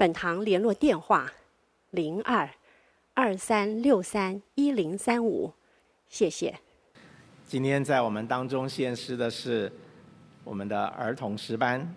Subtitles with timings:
[0.00, 1.30] 本堂联络电话：
[1.90, 2.48] 零二
[3.12, 5.52] 二三六三一零三五，
[6.08, 6.58] 谢谢。
[7.46, 9.70] 今天在我们当中献诗的是
[10.42, 11.94] 我们的儿童诗班，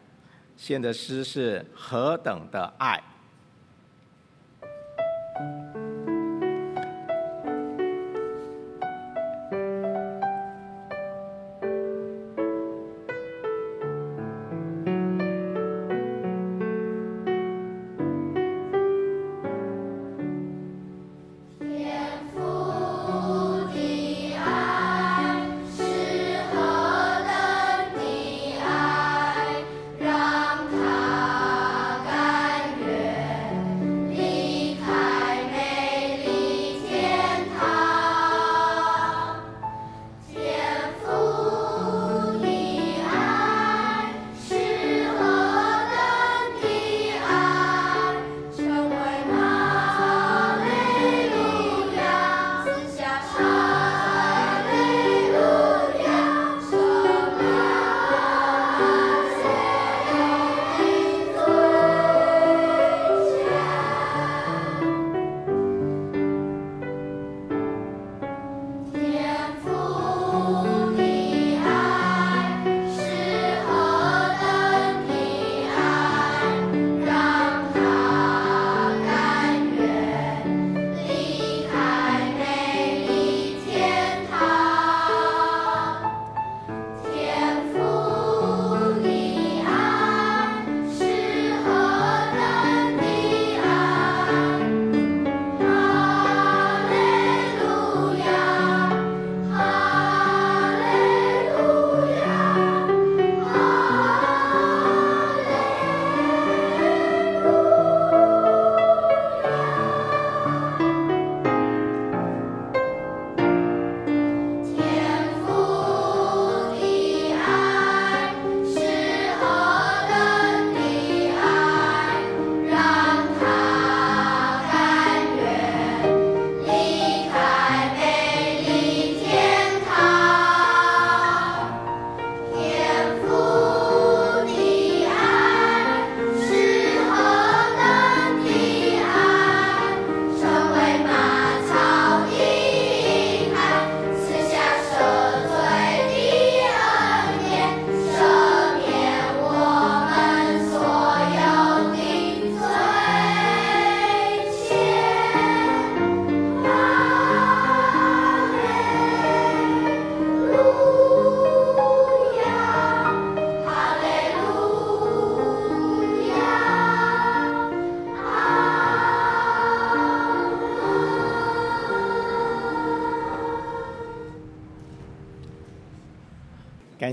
[0.58, 3.02] 献的诗是《何等的爱》。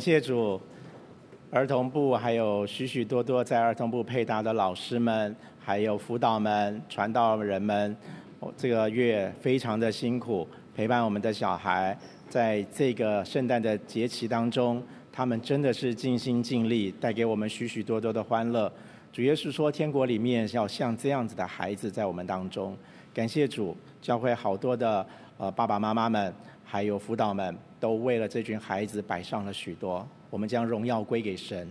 [0.01, 0.59] 感谢主，
[1.51, 7.95] 儿童部还有许许多多在儿童部配搭的老师们，还有辅导们、传道人们，
[8.57, 11.95] 这个月非常的辛苦，陪伴我们的小孩，
[12.31, 18.73] 在这个圣诞的节期当中，他们真的是尽心尽力，带给我们许许多多的欢乐。
[19.13, 22.75] 主耶稣说，天国里面要像这样子的孩子在我们当中。
[23.13, 25.07] 感谢主，教会好多的
[25.37, 26.33] 呃爸爸妈妈们。
[26.73, 31.67] 还有辅导们都为了这群孩子摆上了许多，我们将荣耀归给神。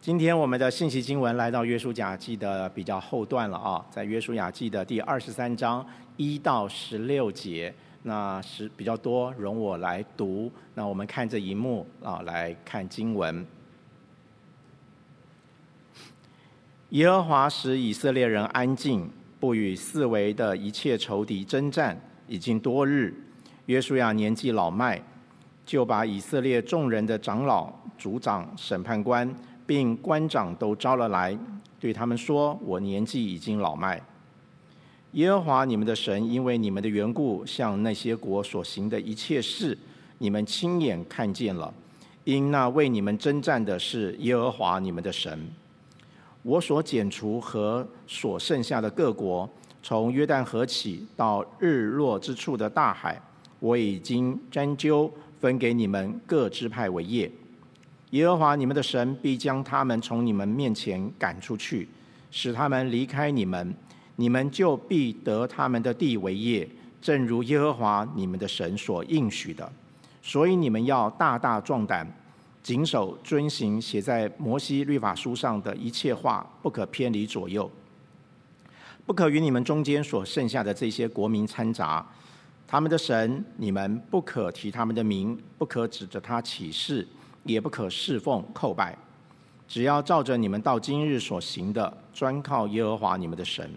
[0.00, 5.84] 今天我们的信息经文来到约书亚记的比较后段了啊，在约书亚记的第二十三章
[6.16, 10.50] 一到十六节，那是比较多，容我来读。
[10.74, 13.44] 那我们看这一幕啊，来看经文。
[16.90, 19.08] 耶和华使以色列人安静，
[19.38, 23.14] 不与四围的一切仇敌争战，已经多日。
[23.66, 25.00] 约书亚年纪老迈，
[25.64, 29.32] 就把以色列众人的长老、族长、审判官，
[29.66, 31.38] 并官长都招了来，
[31.78, 34.00] 对他们说：“我年纪已经老迈。
[35.12, 39.76] 耶和华你们的神因为你们的缘故，向那些国所行的一切事，
[40.18, 41.72] 你们亲眼看见了。
[42.24, 45.48] 因那为你们征战的是耶和华你们的神。
[46.42, 49.48] 我所剪除和所剩下的各国，
[49.82, 53.20] 从约旦河起到日落之处的大海，
[53.60, 57.30] 我已经拈阄分给你们各支派为业。
[58.10, 61.88] 耶和华你们的神必将他们从你们面前赶出去，
[62.32, 63.72] 使他们离开你们，
[64.16, 66.68] 你们就必得他们的地为业，
[67.00, 69.70] 正如耶和华你们的神所应许的。
[70.22, 72.06] 所以你们要大大壮胆，
[72.62, 77.70] 谨守遵行写在摩西律法书上的一切话，不可偏离左右。
[79.06, 82.06] 不可与你们中间所剩下的这些国民掺杂，
[82.70, 87.04] 他们的神，你们不可提他们的名，不可指着他起誓，
[87.42, 88.96] 也不可侍奉叩拜。
[89.66, 93.68] 只要照着你们到今日所行的，专靠耶和华你们的神。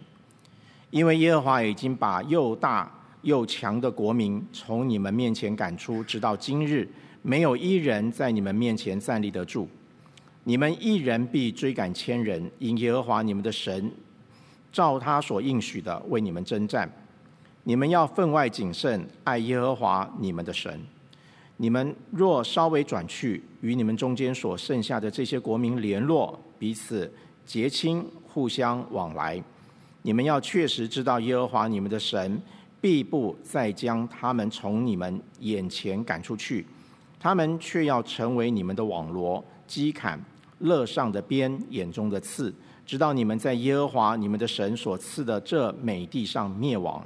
[0.92, 2.88] 因为耶和华已经把又大
[3.24, 6.88] 又强的国民从你们面前赶出，直到今日，
[7.24, 9.68] 没有一人在你们面前站立得住。
[10.44, 13.92] 你们一人必追赶千人，因耶和华你们的神。
[14.72, 16.88] 照他所应许的为你们征战，
[17.65, 20.77] 你们要分外谨慎，爱耶和华你们的神。
[21.56, 27.10] 你们若稍微转去，与你们中间所剩下的这些国民联络，彼此
[27.45, 29.42] 结亲，互相往来，
[30.01, 32.42] 你们要确实知道耶和华你们的神
[32.81, 36.65] 必不再将他们从你们眼前赶出去，
[37.18, 40.21] 他们却要成为你们的网罗、机砍、
[40.60, 42.54] 乐上的鞭、眼中的刺。
[42.86, 47.01] 直到你们在耶和华你们的神所赐的这美地上灭亡。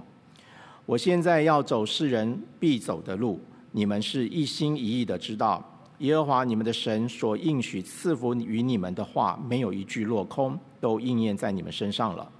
[0.87, 3.37] 我现在要走世人必走的路，
[3.73, 5.61] 你们是一心一意的知道，
[5.97, 12.31] 耶和华你们的神所应许赐福于你们的话，没有一句落空，都应验在你们身上了。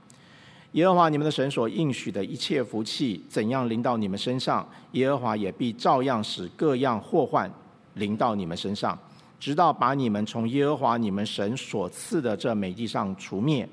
[0.72, 7.52] 耶和华你们的神所应许的一切福气，怎样临到你们身上，耶和华也必照样使各样祸患
[7.96, 8.98] 临到你们身上。
[9.38, 13.68] 直到把你们从耶和华你们神所赐的这美地上除灭。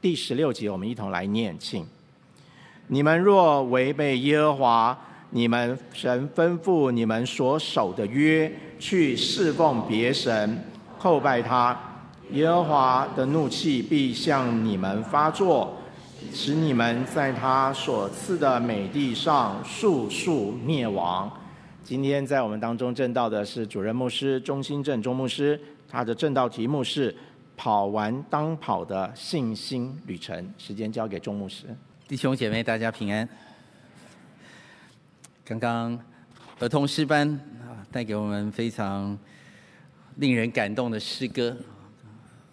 [0.00, 1.86] 第十六节，我们一同来念，请。
[2.88, 4.98] 你们若违背耶和华
[5.30, 10.64] 你们神吩咐你们所守的约，去侍奉别神，
[11.00, 11.76] 叩拜他，
[12.30, 15.74] 耶和华的怒气必向你们发作，
[16.32, 21.30] 使你们在他所赐的美地上速速灭亡。
[21.82, 27.14] 今天在我们当中证道的是主任牧师中心正钟牧师，他的证道题目是
[27.56, 30.48] “跑完当跑的信心旅程”。
[30.56, 31.66] 时间交给钟牧师。
[32.08, 33.28] 弟兄姐妹，大家平安。
[35.44, 35.98] 刚刚
[36.60, 37.28] 儿童诗班
[37.60, 39.18] 啊，带给我们非常
[40.14, 41.56] 令人感动的诗歌。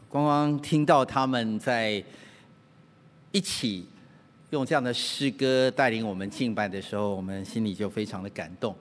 [0.09, 2.03] 光光听到他们在
[3.31, 3.87] 一起
[4.49, 8.75] 用这样的诗歌带领我们敬拜的时候，我们心里就非常的感动。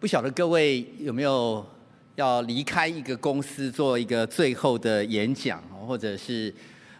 [0.00, 1.64] 不晓得各位有没有
[2.16, 6.52] 要离开一个公司做一个最后的演讲，或者是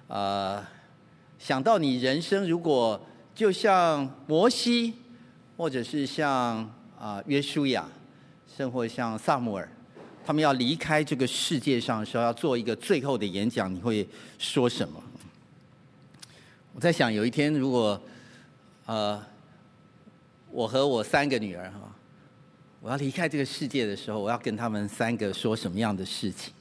[0.07, 0.65] 呃
[1.43, 3.05] 想到你人生如果
[3.35, 4.94] 就像摩西，
[5.56, 6.59] 或者是像
[6.97, 7.85] 啊约书亚，
[8.56, 9.69] 甚或像撒母耳，
[10.25, 14.09] 他们要离开这个世界上的时候，要做一个最后的演讲，你会
[14.39, 15.03] 说什么？
[16.75, 18.00] 我在想，有一天如果
[18.87, 19.21] 呃
[20.53, 21.93] 我和我三个女儿哈。
[22.81, 26.53] 我要离开这个世界的时候，我要跟他们三个说什么样的事情？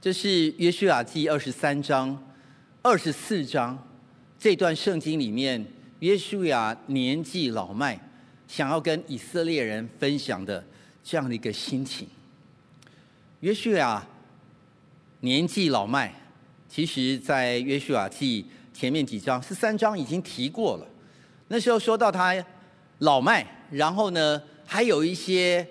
[0.00, 2.16] 这是约书亚记二十三章、
[2.88, 3.76] 二十四章
[4.38, 5.66] 这段圣经里面，
[5.98, 7.98] 约书亚年纪老迈，
[8.46, 10.64] 想要跟以色列人分享的
[11.02, 12.06] 这样的一个心情。
[13.40, 14.06] 约书亚
[15.18, 16.14] 年纪老迈，
[16.68, 20.86] 其实在约书亚记前面几章，十三章已经提过了。
[21.48, 22.36] 那时候说到他
[22.98, 25.66] 老迈，然后呢，还有一些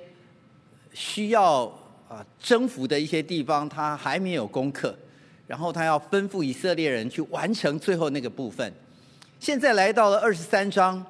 [0.92, 1.64] 需要
[2.10, 4.94] 啊征服的一些地方，他还没有攻克，
[5.48, 8.74] 然后他要吩咐以色列人去完成最后那个部分。
[9.40, 11.06] 现在来到了二十三章，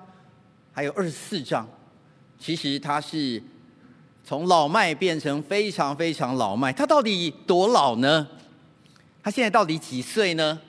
[0.74, 1.68] 还有二十四章，
[2.38, 3.42] 其实他是
[4.24, 6.74] 从老迈变成非常非常老迈。
[6.74, 8.28] 他到底多老呢？
[9.24, 10.60] 他现在到底几岁呢？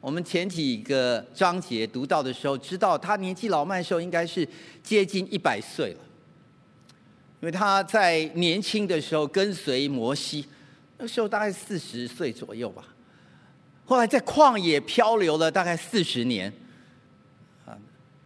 [0.00, 4.48] 我们前几个章节读到的时候，知道他年纪老迈的时候，应该是
[4.82, 6.00] 接近一百岁了。
[7.40, 10.46] 因为他在年轻的时候跟随摩西，
[10.98, 12.84] 那时候大概四十岁左右吧。
[13.92, 16.50] 后来在旷野漂流了大概四十年，
[17.66, 17.76] 啊，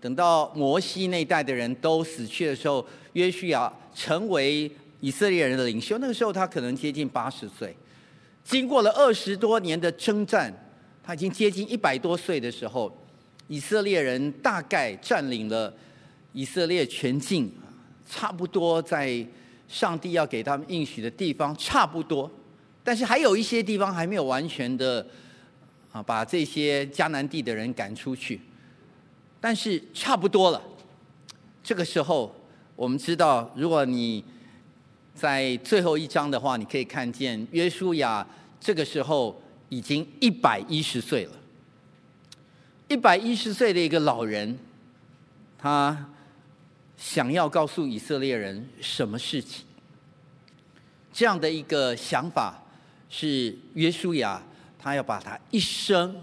[0.01, 4.71] 等到摩西那代的人都死去的时候，约书亚成为
[5.01, 5.99] 以色列人的领袖。
[5.99, 7.77] 那个时候他可能接近八十岁。
[8.45, 10.55] 经过了二十多年的征战，
[11.03, 12.97] 他已经接近一百多岁的时候，
[13.49, 15.75] 以色列人大概占领了
[16.33, 17.53] 以色列全境。
[18.09, 19.27] 差不多在
[19.67, 22.31] 上帝要给他们应许的地方，差不多
[22.85, 25.05] 但是还有一些地方还没有完全的
[25.97, 28.39] 啊，把这些迦南地的人赶出去。
[29.41, 30.63] 但是差不多了。
[31.63, 32.35] 这个时候，
[32.75, 34.23] 我们知道，如果你
[35.15, 38.27] 在最后一章的话，你可以看见约书亚
[38.61, 41.33] 这个时候已经一百一十岁了。
[42.89, 44.59] 一百一十岁的一个老人，
[45.57, 46.11] 他
[46.99, 49.65] 想要告诉以色列人什么事情？
[51.11, 52.63] 这样的一个想法
[53.09, 54.43] 是约书亚，
[54.87, 56.15] 他要把他一生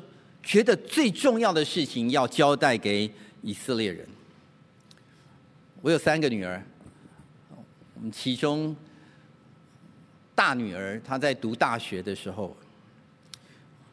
[0.41, 4.08] 觉得最重要的事情要交代给以色列人。
[5.82, 6.63] 我有三个女儿，
[7.93, 8.74] 我们其中
[10.34, 12.55] 大女儿她在读大学的时候，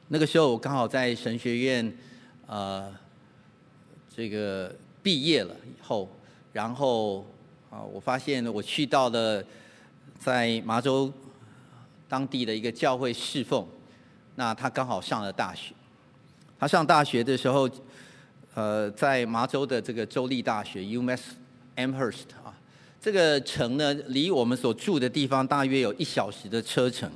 [0.06, 1.92] 那个时候我刚好在神学院。
[2.46, 2.94] 呃，
[4.14, 4.72] 这个
[5.02, 6.08] 毕业了以后，
[6.52, 7.26] 然后
[7.70, 9.44] 啊，我发现我去到了
[10.20, 11.12] 在麻州
[12.08, 13.66] 当地的一个教会侍奉，
[14.40, 15.74] 那他刚好上了大学。
[16.58, 17.68] 他上大学的时候，
[18.54, 21.20] 呃，在麻州的这个州立大学 UMass
[21.76, 22.56] Amherst 啊，
[22.98, 27.10] 这个城呢，离我们所住的地方大约有一小时的车程。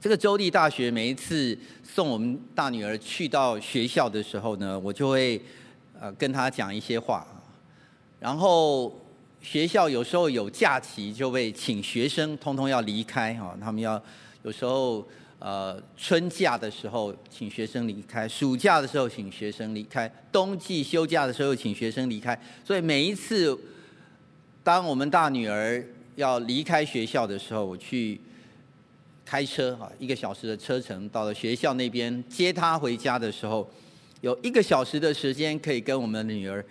[0.00, 5.42] 这个州立大学每一次送我们大女儿去到学校的时候呢，我就会
[6.00, 7.26] 呃跟她讲一些话。
[8.20, 8.96] 然后
[9.42, 14.00] 学校有时候有假期，就会请学生通通要离开哈，他们要
[14.44, 15.04] 有时候
[15.40, 22.40] 呃春假的时候请学生离开，暑假的时候请学生离开，冬季休假的时候请学生离开。
[22.64, 23.58] 所以每一次
[24.62, 28.20] 当我们大女儿要离开学校的时候，我去。
[29.22, 33.70] 开车啊，一个小时的车程到了学校那边接她回家的时候，
[34.22, 36.64] 有一个小时的时间可以跟我们的女儿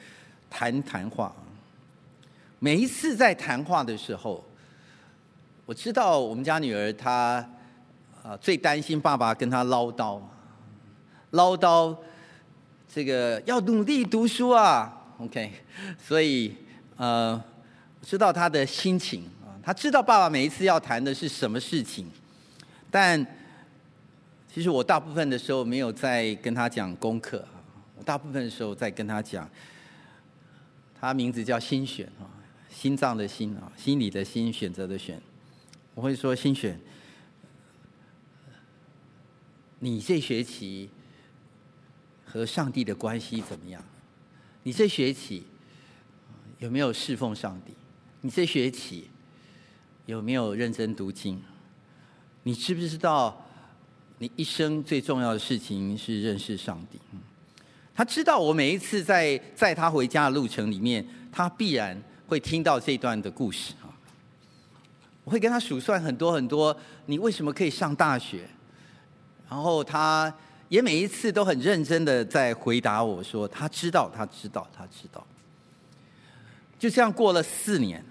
[0.49, 1.33] 谈谈话。
[2.59, 4.43] 每一次在谈话的时候，
[5.65, 7.49] 我知道我们家女儿她
[8.29, 10.21] 啊最担心爸爸跟他唠叨，
[11.31, 11.97] 唠叨
[12.87, 15.51] 这个要努力读书啊，OK，
[15.97, 16.55] 所以
[16.95, 17.43] 呃
[18.03, 22.05] 知道他的心情啊，他知道爸爸每一次要谈的是什么事情。
[22.91, 23.25] 但
[24.47, 27.43] 其实我大部分的时候没有在跟他讲功课，
[27.97, 29.49] 我大部分的时候在跟他讲，
[31.01, 32.29] 他名字叫心选啊，
[32.69, 35.19] 心脏的心啊，心里的心，选择的选。
[35.95, 36.79] 我会说心选，
[39.79, 40.89] 你这学期
[42.25, 43.81] 和上帝的关系怎么样？
[44.63, 45.45] 你这学期
[46.59, 47.73] 有没有侍奉上帝？
[48.21, 49.09] 你这学期
[50.05, 51.41] 有没有认真读经？
[52.43, 53.45] 你知不知道，
[54.17, 56.99] 你一生最重要的事情是认识上帝？
[57.95, 63.87] 他知道我每一次在载他回家的路程里面，他必然会听到这段的故事啊。
[65.23, 68.47] 我会跟他数算很多很多，你为什么可以上大学？
[69.49, 70.33] 然后他
[70.67, 75.25] 也每一次都很认真的在回答我说，他知道，他知道，他知道。
[76.77, 78.03] 就这样过了四年，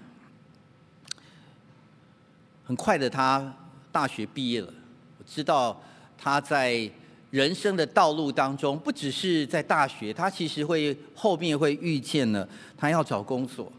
[2.65, 3.55] 很快的他。
[3.91, 4.71] 大学毕业了，
[5.17, 5.81] 我知道
[6.15, 6.87] 他在
[7.31, 13.73] 人生的道路当中，不只是在大学，他其实会后面会遇见了，他要找工作。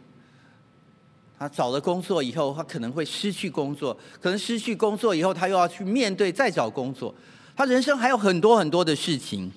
[1.39, 7.15] 他找了工作以后，他可能会失去工作，可能失去工作以后，他又要去面对再找工作。
[7.61, 9.53] 他人生还有很多很多的事情，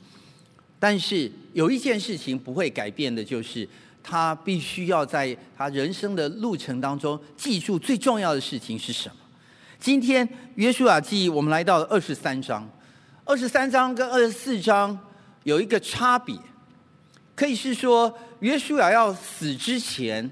[0.77, 3.65] 但是有一件事情不会改变的，就是
[4.03, 9.15] 他必须要在他人生的路程当中记住最重要的事情是什么。
[9.79, 12.69] 今天约书亚记，我们来到了二十三章。
[13.23, 14.99] 二十三章跟二十四章
[15.43, 16.35] 有一个差别，
[17.33, 20.29] 可以是说约书亚要死之前，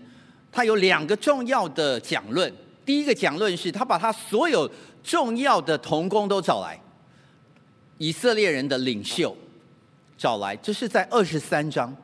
[0.52, 2.54] 他有两个重要的讲论。
[2.86, 4.70] 第一个讲论是他把他所有
[5.02, 6.78] 重要的同工都找来，
[8.02, 9.38] 以色列人的领袖
[10.18, 11.96] 找来，这是在二十三章。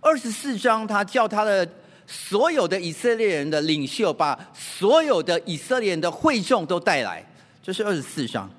[0.00, 1.68] 二十四章他叫他的。
[2.04, 7.24] 所有的以色列人的领袖，把所有的以色列人的会众都带来，
[7.62, 8.50] 这是二十四章。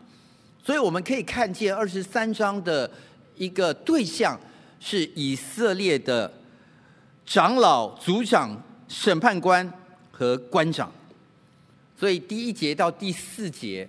[0.66, 2.90] 所以我们可以看见二十三章的
[3.36, 4.40] 一个对象
[4.80, 6.32] 是以色列的
[7.26, 9.72] 长老、族长、审判官
[10.10, 10.92] 和官长。
[12.00, 13.88] 所以第一节到第四节，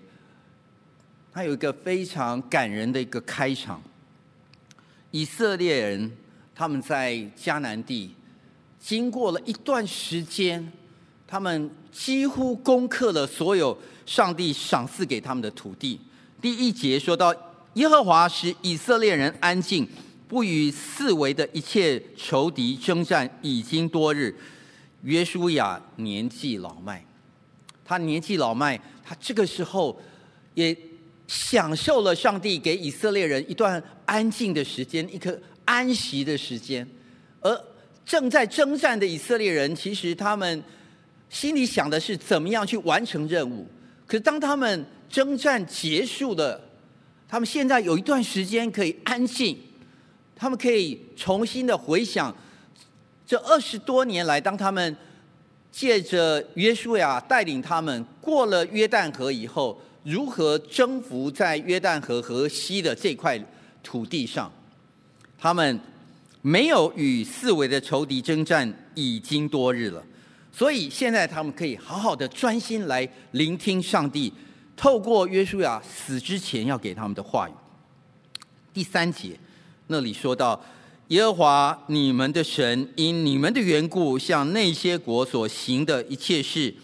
[1.34, 3.82] 他有一个非常感人的一个开场。
[5.10, 6.12] 以色列人
[6.54, 8.14] 他们在迦南地。
[8.78, 10.72] 经过了一段时间，
[11.26, 13.76] 他们几乎攻克了所有
[14.06, 15.98] 上帝赏赐给他们的土地。
[16.40, 17.34] 第一节说到，
[17.74, 19.88] 耶和华使以色列人安静，
[20.28, 24.36] 不与四围的一切仇敌征战，已经多日。
[25.02, 27.04] 约书亚年纪老迈，
[27.84, 29.98] 他年纪老迈，他这个时候
[30.52, 30.76] 也
[31.26, 36.86] 享受了上帝给以色列人一段安静的时间，一颗安息的时间。
[37.40, 37.64] 而
[38.04, 40.62] 正在征战的以色列人，其实他们
[41.30, 43.66] 心里想的是怎么样去完成任务。
[44.06, 46.60] 可是当他们征战结束了，
[47.26, 49.58] 他们现在有一段时间可以安静，
[50.36, 52.34] 他们可以重新的回想
[53.26, 54.94] 这二十多年来，当他们
[55.72, 63.42] 借着约书亚带领他们过了约旦河以后，如何征服在约旦河河西的这块
[63.82, 64.52] 土地上，
[65.38, 65.80] 他们
[66.42, 70.04] 没有与四围的仇敌征战已经多日了，
[70.52, 74.30] 所以现在他们可以好好的专心来聆听上帝
[74.76, 77.52] 透过约书亚死之前要给他们的话语。
[78.74, 79.38] 第三节
[79.86, 80.62] 那里说到，
[81.08, 86.74] 耶和华你们的神因你们的缘故，向那些国所行的一切事，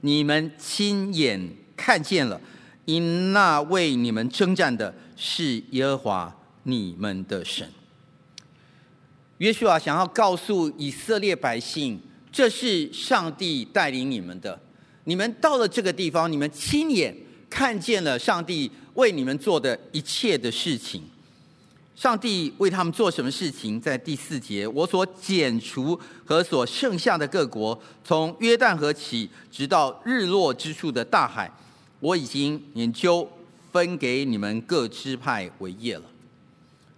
[0.00, 1.46] 你们亲眼
[1.76, 2.40] 看见了。
[2.84, 7.68] 因那为你们征战的是耶和华你们的神。
[9.38, 11.98] 约书亚想要告诉以色列百姓，
[12.30, 14.60] 这是上帝带领你们的。
[15.04, 17.16] 你们到了这个地方，你们亲眼
[17.48, 21.02] 看见了上帝为你们做的一切的事情。
[21.96, 23.80] 上帝为他们做什么事情？
[23.80, 31.50] 在第四节，我所剪除和所剩下的各国，从约旦河起，直到日落之处的大海。
[32.00, 33.30] 我已经研究
[33.70, 36.04] 分给你们各支派为业了。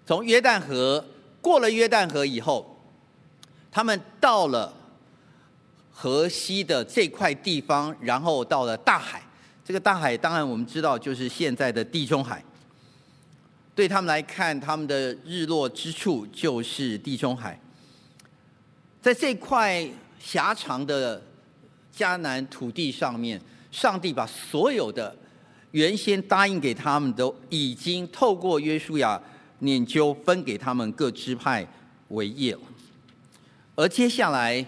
[0.06, 1.04] 从约旦河
[1.40, 2.80] 过了约旦河以后，
[3.70, 4.72] 他们到了
[5.90, 9.20] 河西的这块地方，然后到了大海。
[9.64, 12.42] 这个大海当然我们知道就是现在的地中海。
[13.74, 17.58] 对他们来看，他们的日落之处就是地中海。
[19.00, 19.84] 在这块
[20.20, 21.20] 狭长的
[21.92, 23.40] 迦南土地上面。
[23.72, 25.16] 上帝把所有的
[25.70, 29.20] 原先答应给他们，都已经透过约书亚
[29.62, 31.66] 拈阄分给他们各支派
[32.08, 32.60] 为业了。
[33.74, 34.64] 而接下来，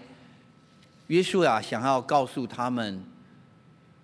[1.07, 3.03] 约书亚想要告诉他们，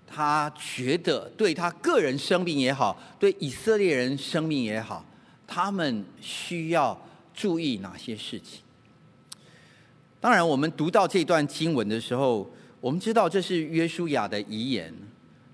[0.06, 5.04] 他觉得对他个人生命也好，对以色列人生命也好，
[5.48, 6.96] 他们需要
[7.34, 8.60] 注意哪些事情？
[10.20, 12.48] 当然，我们读到这段经文的时候。
[12.82, 14.92] 我们知道这是约书亚的遗言，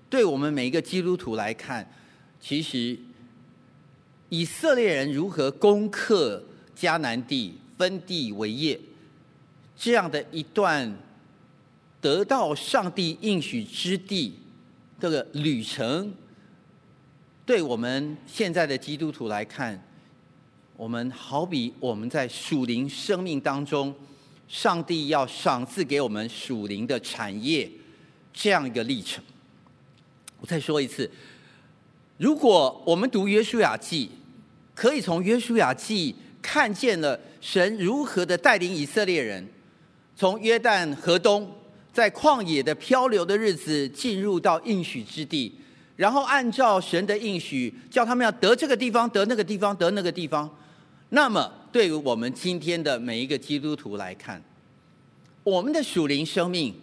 [0.08, 1.86] 对我们每一个基督徒来看，
[2.40, 2.98] 其实
[4.30, 6.42] 以色列人如何攻克
[6.74, 8.80] 迦南地、分地为业，
[9.76, 10.90] 这样的一段
[12.00, 14.34] 得到上帝应许之地
[14.98, 16.10] 这个旅程，
[17.44, 19.78] 对我们现在的基督徒来看，
[20.78, 23.94] 我们好比我们在属灵生命当中。
[24.48, 27.70] 上帝要赏赐给我们属灵的产业，
[28.32, 29.22] 这样一个历程。
[30.40, 31.10] 我再说一次，
[32.16, 34.10] 如果我们读约书亚记，
[34.74, 39.46] 可以从约书亚记看见了神如何的带领以色列人，
[40.16, 41.52] 从约旦河东，
[41.92, 45.52] 在旷野的漂流的日子，进入到应许之地，
[45.96, 50.48] 然后按照神的应许，叫他们要得这个地方，得那个地方，得那个地方。
[51.10, 54.42] 那么，对于我们今天的每一个基督徒来看，
[55.44, 56.74] 我们的属灵生命，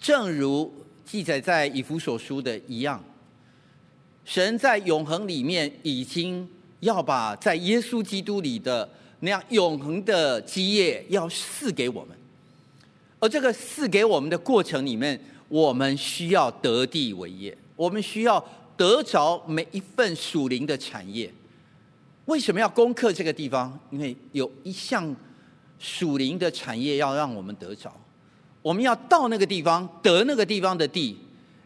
[0.00, 0.72] 正如
[1.04, 3.02] 记载在以弗所书的一样，
[4.24, 6.48] 神在永恒里面已经
[6.80, 8.88] 要把在耶稣基督里的
[9.20, 12.16] 那样永恒的基业要赐给我们，
[13.20, 18.44] 而这个赐给我们的过程里面，我们需要得地为业，我们需要
[18.76, 21.32] 得着每一份属灵的产业。
[22.30, 23.76] 为什么要攻克这个地方？
[23.90, 25.14] 因为有一项
[25.80, 27.92] 属灵的产业要让我们得着，
[28.62, 31.18] 我们要到那个地方得那个地方的地，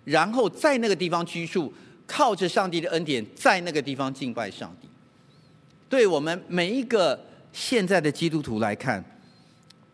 [0.05, 1.71] 然后在那个地方居住，
[2.07, 4.89] 靠着上帝的恩典，在那个地方敬拜上帝。
[5.87, 7.23] 对我们每一个
[7.53, 9.05] 现在的基督徒来看，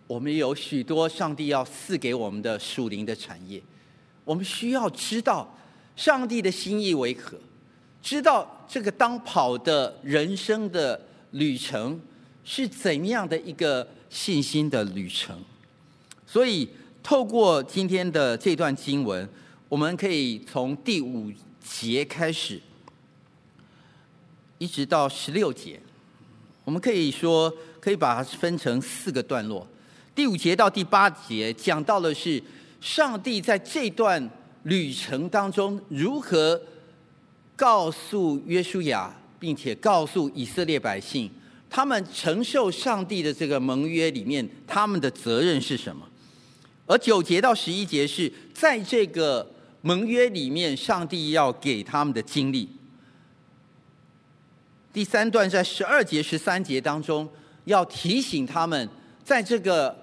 [0.07, 3.61] 我们有许多上帝要赐给我们的属灵的产业，
[4.25, 5.53] 我们需要知道
[5.97, 7.37] 上帝的心意为何。
[8.03, 10.99] 知道这个当跑的人生的
[11.33, 12.01] 旅程
[12.43, 15.39] 是怎样的一个信心的旅程，
[16.27, 16.69] 所以
[17.03, 19.29] 透过今天的这段经文，
[19.69, 21.31] 我们可以从第五
[21.63, 22.59] 节开始，
[24.57, 25.79] 一直到十六节，
[26.65, 29.67] 我们可以说可以把它分成四个段落。
[30.15, 32.43] 第五节到第八节讲到的是
[32.81, 34.29] 上帝在这段
[34.63, 36.59] 旅程当中如何。
[37.61, 41.31] 告诉约书亚，并且告诉以色列百姓，
[41.69, 46.09] 他们承受上帝的这个盟约里面，他们的责任是什么？
[46.87, 49.47] 而九节到十一节是在这个
[49.83, 52.67] 盟约里面，上帝要给他们的经历。
[54.91, 57.29] 第三段在十二节、十三节当中，
[57.67, 58.89] 要提醒他们，
[59.23, 59.95] 在这个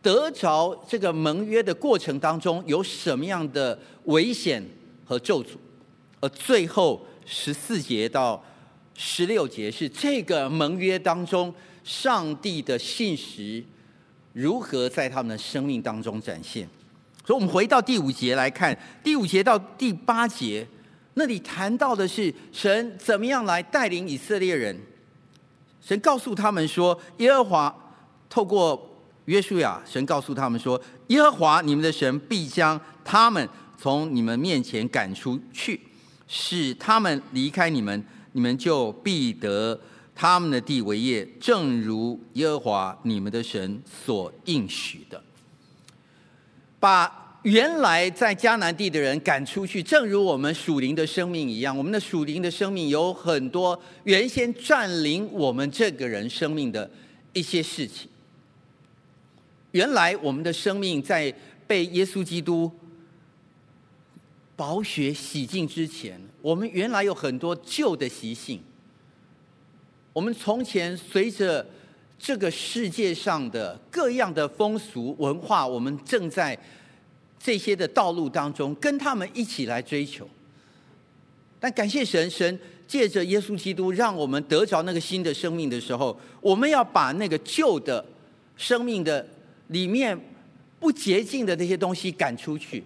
[0.00, 4.66] 得着这个盟约的过程当中，有什么样的危险
[5.04, 5.48] 和咒诅。
[6.22, 8.42] 而最后十四节到
[8.94, 13.62] 十六节是这个盟约当中上帝的信实
[14.32, 16.66] 如何在他们的生命当中展现。
[17.26, 20.66] 所以，我们回到第五节来看，第五节到第八节，
[21.14, 24.76] 那里谈到的是神怎么样来带领以色列人。
[25.80, 27.92] 神告诉他们说：“耶和华
[28.30, 28.90] 透过
[29.24, 35.80] 约书亚，神告诉他们说，耶和华你们的神必将他们从你们面前赶出去，
[36.34, 39.78] 使他们离开你们，你们就必得
[40.14, 45.22] 他们的地为业，正如耶和华你们的神所应许的。”
[46.80, 51.76] 把原来在迦南地的人赶出去，正如我们属灵的生命一样。
[51.76, 56.90] 我们的属灵的生命有很多原先占领我们这个人生命的
[57.34, 58.08] 一些事情。
[59.72, 61.34] 原来我们的生命在
[61.66, 62.72] 被耶稣基督
[64.62, 68.60] 宝血洗净之前，我们原来有很多旧的习性。
[70.12, 71.66] 我们从前随着。
[72.24, 76.56] 这个世界上的各样的风俗文化，我们正在
[77.36, 80.28] 这些的道路当中跟他们一起来追求。
[81.58, 88.04] 但感谢神，神借着耶稣基督让我们得着那个新的生命的时候，我们要把那个旧的
[88.56, 89.26] 生命的
[89.66, 90.16] 里面
[90.78, 92.84] 不洁净的那些东西赶出去。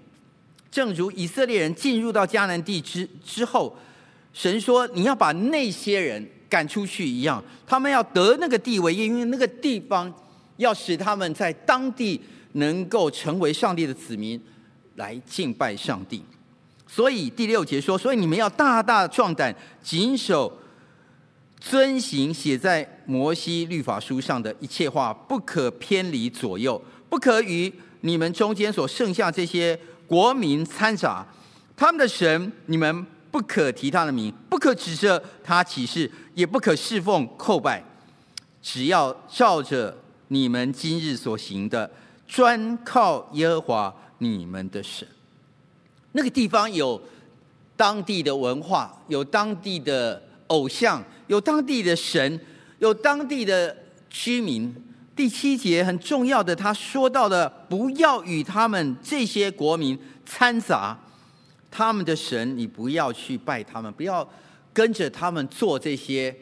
[0.71, 3.77] 正如以色列人进入到迦南地之之后，
[4.33, 10.11] 神说：“你要把那些人。”赶出去一样，他们要得那个地位，因为那个地方
[10.59, 12.21] 要使他们在当地
[12.53, 14.41] 能够成为上帝的子民，
[14.95, 16.23] 来敬拜上帝。
[16.87, 19.53] 所以第六节说：“所以你们要大大壮胆，
[19.83, 20.57] 谨守
[21.59, 27.71] 遵行写在摩西律法书上的一切话，不可偏离左右，不可与
[28.03, 31.27] 你们中间所剩下这些国民掺杂。
[31.77, 37.83] 他们的神，你们不可提他的名，不可指着他起誓。”也不可侍奉叩拜，
[38.61, 39.97] 只要照着
[40.29, 41.91] 你们今日所行的，
[42.29, 45.09] 专靠耶和华你们的神。
[46.13, 47.01] 那个地方有
[47.75, 52.39] 当地的文化，有当地的偶像，有当地的神，
[52.81, 53.75] 有当地的
[54.11, 54.75] 居民。
[55.17, 60.97] 第七节很重要的，他说到的不要与他们这些国民掺杂，
[61.71, 64.29] 他们的神，你不要去拜他们，不要。
[64.77, 66.37] 跟着他们做这些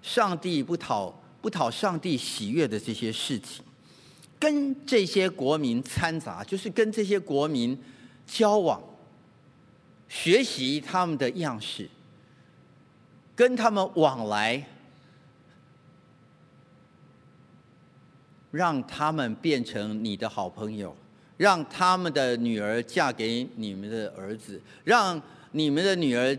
[0.00, 1.12] 上帝不讨
[1.42, 3.64] 不讨上帝喜悦的这些事情，
[4.38, 7.76] 跟这些国民掺杂，就是跟这些国民
[8.28, 8.80] 交往，
[10.08, 11.90] 学习他们的样式，
[13.34, 14.64] 跟他们往来，
[18.50, 20.96] 让他们变成你的好朋友，
[21.36, 25.20] 让他们的女儿嫁给你们的儿子，让
[25.52, 26.36] 你们的女儿。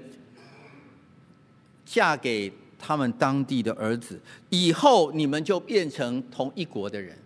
[1.84, 4.17] 嫁给他们当地的儿子，
[4.50, 7.17] 以后你们就变成同一国的人，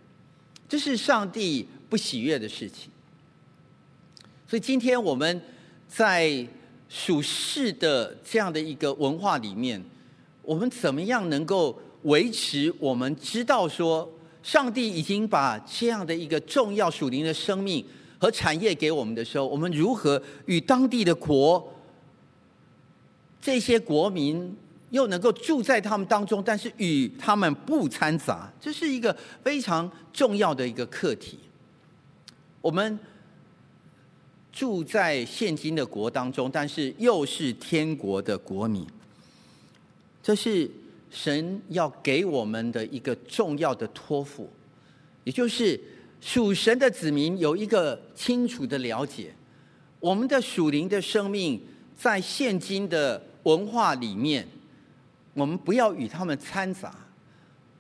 [0.68, 2.90] 这是上帝不喜悦的事情。
[4.48, 5.40] 所以今天我们
[5.88, 6.48] 在
[6.90, 9.80] 属世的这样的一个文化里面，
[10.42, 12.74] 我们怎么样能够维持？
[12.80, 14.12] 我们知道说，
[14.46, 17.84] 上帝已经把这样的一个重要属灵的生命
[18.20, 21.68] 和产业给我们的时候，我们如何与当地的国？
[23.42, 24.56] 这些国民
[24.92, 29.12] 又能够住在他们当中，但是与他们不掺杂，这是一个
[29.44, 31.40] 非常重要的一个课题。
[32.62, 33.00] 我们
[34.52, 38.86] 住在现今的国当中，但是又是天国的国民，
[40.22, 40.70] 这是
[41.10, 44.50] 神要给我们的一个重要的托付，
[45.24, 45.80] 也就是
[46.20, 49.34] 属神的子民有一个清楚的了解，
[50.00, 51.62] 我们的属灵的生命
[51.96, 53.22] 在现今的。
[53.46, 54.44] 文化里面，
[55.36, 56.96] 我们不要与他们掺杂，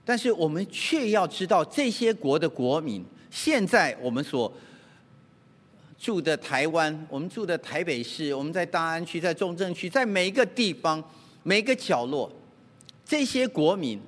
[0.05, 4.53] 但是我们却要知道这些国的国民，现在我们所
[5.97, 11.03] 住的台湾，我们住的台北市，我们在大安区，在中正区，在每一个地方、
[11.41, 12.31] 每一个角落，
[13.05, 14.01] 这些国民，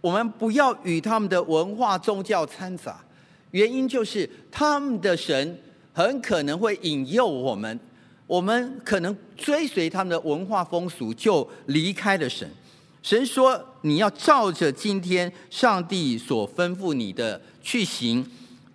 [0.00, 3.04] 我们不要与他们的文化宗教掺杂，
[3.50, 5.60] 原因就是他们的神
[5.92, 7.78] 很可能会引诱我们。
[8.26, 12.46] 我们可能追随他们的文化风俗，就离开了神。
[13.02, 18.30] 神说：“你要照着今天上帝所吩咐你的去行，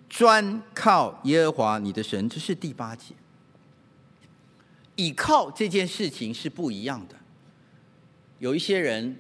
[0.10, 3.14] 专靠耶和华你的神。”这是第八节。
[4.96, 7.16] 倚靠这件事情是不一样的。
[8.40, 9.16] 有一些人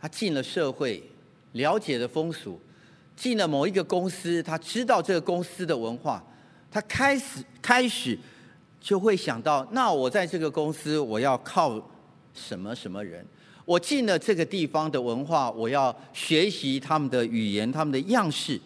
[0.00, 1.02] 他进了社会，
[1.52, 2.58] 了解了风俗，
[3.14, 6.24] 进了某一个公司，他知道这个公司的文化，
[6.70, 8.18] 他开始开始
[8.80, 11.80] 就会想到，那我在这个公司，我要靠
[12.32, 13.24] 什么什么人？
[13.66, 18.60] 我进了这个地方的文化，我要学习他们的语言、他们的样式。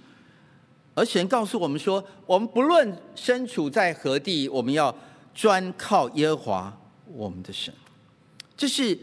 [0.94, 4.94] 而神告诉我们说，我们不论身处在何地，我们要
[5.34, 6.80] 专靠耶和华
[7.12, 7.74] 我们的神。
[8.56, 8.96] 这是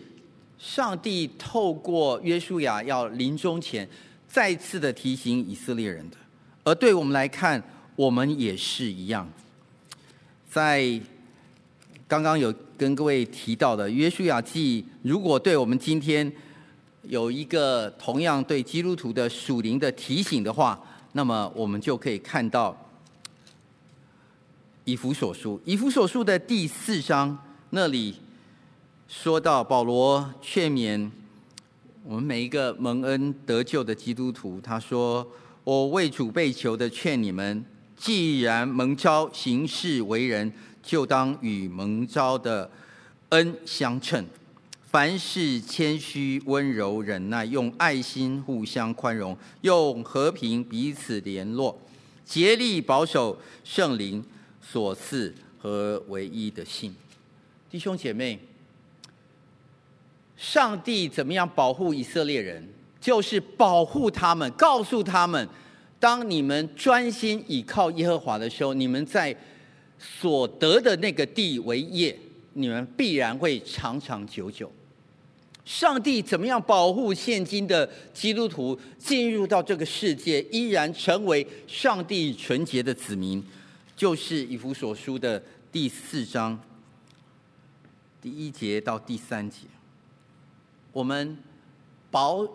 [0.61, 3.87] 上帝透过约书亚要临终前
[4.27, 6.17] 再次的提醒以色列人的。
[6.63, 7.61] 而对我们来看，
[7.95, 9.27] 我们也是一样。
[10.47, 11.01] 在
[12.07, 16.31] 刚刚有跟各位提到的约书亚记，如果对我们今天
[17.01, 20.79] 有一个同样对基督徒的属灵的提醒的话，
[21.13, 22.77] 那么我们就可以看到
[24.85, 27.35] 以弗所书，以弗所书的第四章
[27.71, 28.15] 那里
[29.13, 31.11] 说到保罗劝勉
[32.05, 35.27] 我们每一个蒙恩得救的基督徒，他说
[35.65, 37.63] ：“我为主被囚的劝你们，
[37.97, 42.71] 既然蒙召行事为人，就当与蒙召的
[43.29, 44.25] 恩相称。”
[44.89, 51.77] 凡事谦虚、温柔、忍耐，用爱心互相宽容，用和平彼此联络，
[52.23, 54.23] 竭力保守圣灵
[54.61, 56.95] 所赐和唯一的信。
[57.69, 58.39] 弟兄姐妹，
[60.41, 62.67] 上帝怎么样保护以色列人？
[62.99, 65.47] 就是保护他们，告诉他们：
[65.99, 69.35] 当你们专心倚靠耶和华的时候，你们在
[69.99, 72.17] 所得的那个地为业，
[72.53, 74.71] 你们必然会长长久久。
[75.63, 83.43] 上帝怎么样保护现今的基督徒进入到这个世界，依然成为上帝纯洁的子民？
[83.95, 86.59] 就是以弗所书的第四章
[88.19, 89.59] 第一节到第三节，
[90.93, 91.37] 我们
[92.09, 92.47] 保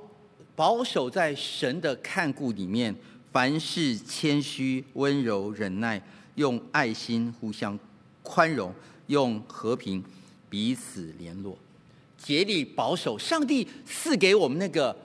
[0.55, 2.95] 保守在神的看顾里面，
[3.33, 6.01] 凡事谦虚、温柔、忍耐，
[6.35, 7.79] 用爱心互相
[8.23, 8.73] 宽容，
[9.07, 10.03] 用和平
[10.49, 11.57] 彼此联络。
[12.19, 14.97] 竭力保守上帝赐给我们那个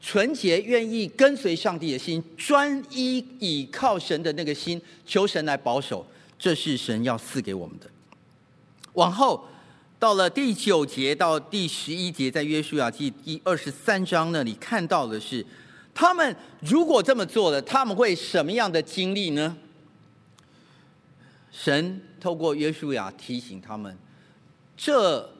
[0.00, 6.04] 纯洁、愿意跟随上帝的心，专一倚靠神的那个心，求神来保守，
[6.38, 7.86] 这是神要赐给我们的。
[8.94, 9.46] 往后
[9.98, 15.44] 到了第九节到第十一节，在约书亚记第二十三章那里看到的是，
[15.92, 19.56] 他们如果这么做了，他们会什么样的经历呢？
[21.50, 23.96] 神透过约书亚提醒他们，
[24.76, 25.30] 这。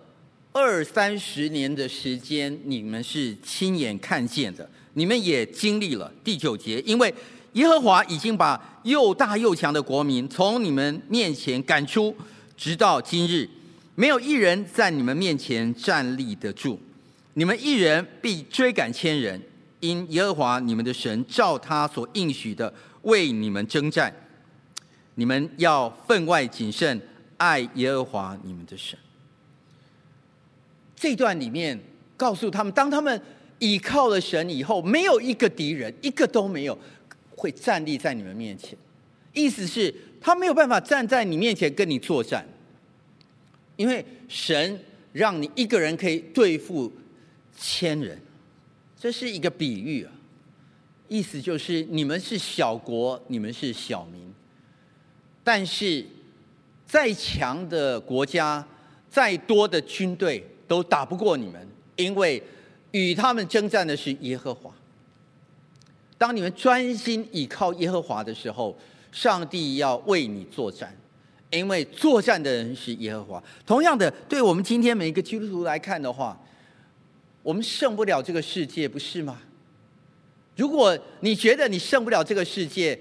[0.50, 6.10] 二三十年的时间，你们是亲眼看见的，你们也经历了。
[6.24, 7.14] 第九节，因为
[7.52, 12.16] 耶和华已经把又大又强的国民从你们面前赶出，
[12.56, 13.48] 直到今日，
[13.98, 16.78] 没有一人在你们面前站立得住。
[17.34, 19.42] 你们一人必追赶千人，
[19.80, 24.14] 因耶和华你们的神照他所应许的为你们征战。
[25.16, 27.00] 你们要分外谨慎，
[27.38, 28.96] 爱耶和华你们的神。
[30.94, 31.76] 这段里面
[32.16, 33.20] 告诉他们，当他们
[33.58, 36.78] 倚靠了神以后，没有一个敌人，一个都没有
[37.34, 38.78] 会站立在你们面前。
[39.32, 42.46] 意思是，他没有办法站在你面前跟你作战，
[43.78, 44.78] 因为神
[45.14, 46.92] 让你一个人可以对付
[47.56, 48.20] 千人，
[48.98, 50.12] 这是一个比喻啊。
[51.08, 54.34] 意思就是，你们是小国，你们是小民，
[55.42, 56.04] 但是
[56.86, 58.66] 再强的国家，
[59.08, 60.44] 再多的军队。
[60.68, 62.42] 都打不过你们，因为
[62.90, 64.70] 与他们征战的是耶和华。
[66.18, 68.78] 当你们专心倚靠耶和华的时候，
[69.10, 70.94] 上帝要为你作战，
[71.50, 73.42] 因为作战的人是耶和华。
[73.66, 76.38] 同样的，对我们今天每一个基督徒来看的话，
[77.42, 79.40] 我们胜不了这个世界，不是吗？
[80.56, 82.98] 如果你觉得你胜不了这个世界，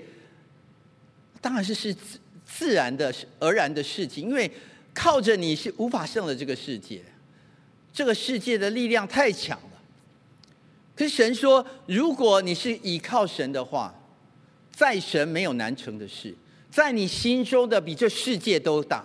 [1.42, 4.50] 当然是是自自然的、而然的事情，因为
[4.94, 7.04] 靠着你是无法胜了这个世界。
[7.94, 9.82] 这个世界的力量太强了，
[10.96, 13.92] 可是神说，如果你是倚靠神的话，
[14.72, 16.36] 在神没有难成的事，
[16.78, 19.04] 在你心中的比这世界都大。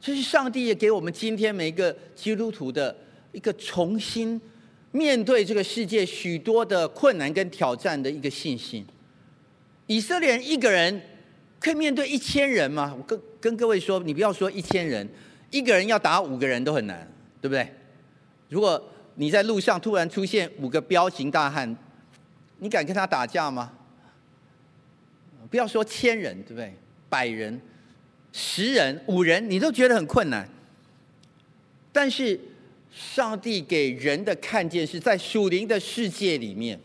[0.00, 2.96] 这是上帝也给我们今天每一个基督徒的
[3.30, 4.40] 一个重新
[4.90, 8.84] 面对这个世界许多的困难跟挑战的一个信心。
[9.86, 11.00] 以色列人一个人
[11.60, 12.92] 可以面对一千人吗？
[12.98, 15.08] 我跟跟各位说，你不要说一千人，
[15.52, 17.08] 一个人要打五个人都很难。
[17.40, 17.72] 对不对？
[18.48, 18.82] 如果
[19.14, 21.76] 你在路上突然出现五个彪形大汉，
[22.58, 23.72] 你敢跟他打架吗？
[25.50, 26.72] 不要说千人，对不对？
[27.08, 27.60] 百人、
[28.32, 30.48] 十人、五人，你都觉得很困难。
[31.92, 32.38] 但是
[32.92, 36.78] 上帝给人的看见是在属灵的世界里面，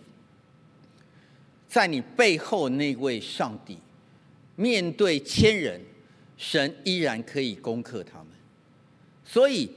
[1.68, 3.78] 在你背后那位上帝，
[4.56, 5.82] 面对千人，
[6.38, 8.28] 神依然可以攻克他们。
[9.26, 9.70] 所以，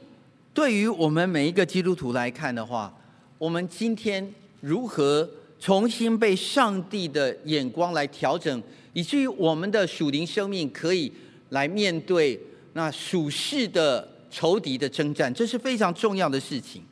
[0.54, 2.96] 对于我们每一个基督徒来看的话，
[3.38, 5.28] 我们今天如何
[5.66, 11.12] 重新被上帝的眼光来调整，以至于我们的属灵生命可以
[11.48, 12.40] 来面对
[12.74, 16.84] 那属世的仇敌的征战，这是非常重要的事情。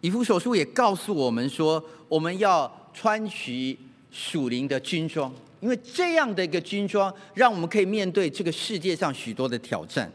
[0.00, 3.76] 以弗所书也告诉我们说，我们要穿取
[4.12, 10.12] 属灵的军装，因为这样的一个军装，让我们可以面对这个世界上许多的挑战。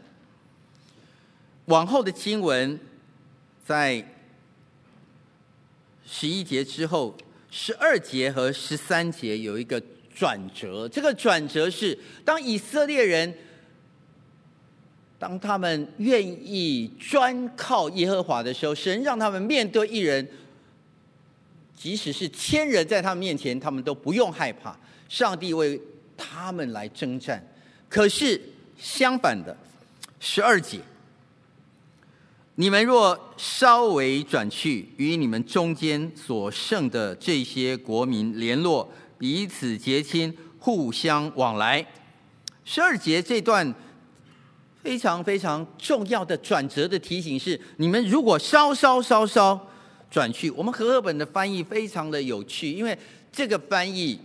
[1.66, 2.80] 往后的经文，
[3.66, 4.02] 在
[6.06, 7.14] 十一节之后，
[7.56, 9.80] 十二节和十三节有一个
[10.12, 10.88] 转折。
[10.88, 13.32] 这个转折是，当以色列人，
[15.20, 20.28] 当他们愿意专靠耶和华的时候，神让他们面对一人，
[21.76, 24.76] 即使是千人在他们面前，他们都不用害怕，
[25.08, 25.80] 上帝为
[26.16, 27.40] 他们来征战。
[27.88, 28.40] 可是
[28.76, 29.56] 相反的，
[30.18, 30.80] 十二节。
[32.56, 38.88] 你们若稍微转去，与你们中间所剩的这些国民联络，
[39.18, 41.84] 彼此结亲，互相往来。
[42.64, 43.74] 十二节这段
[44.84, 49.68] 非常非常重要的转折的提醒是：你们如果稍稍稍稍
[50.08, 52.96] 转去，我们和合本的翻译非常的有趣，因为
[53.32, 54.20] 这个翻译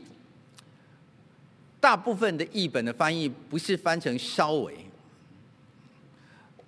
[1.79, 4.85] 大部分的译本的翻译不是翻成稍微，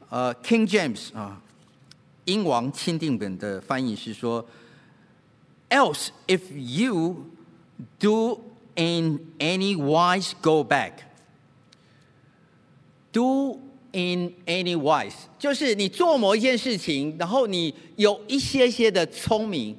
[0.09, 1.39] 呃，King James 啊。
[2.25, 4.45] 英王钦定本的翻译是说
[5.69, 7.25] ：“Else, if you
[7.99, 8.39] do
[8.75, 10.91] in any wise go back,
[13.11, 13.59] do
[13.91, 19.75] in any wise，就是你做某一件事情，然后你有一些些的聪明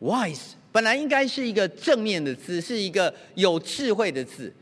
[0.00, 4.54] ，wise 本来应该是一个正面的字，是一个有智慧的字。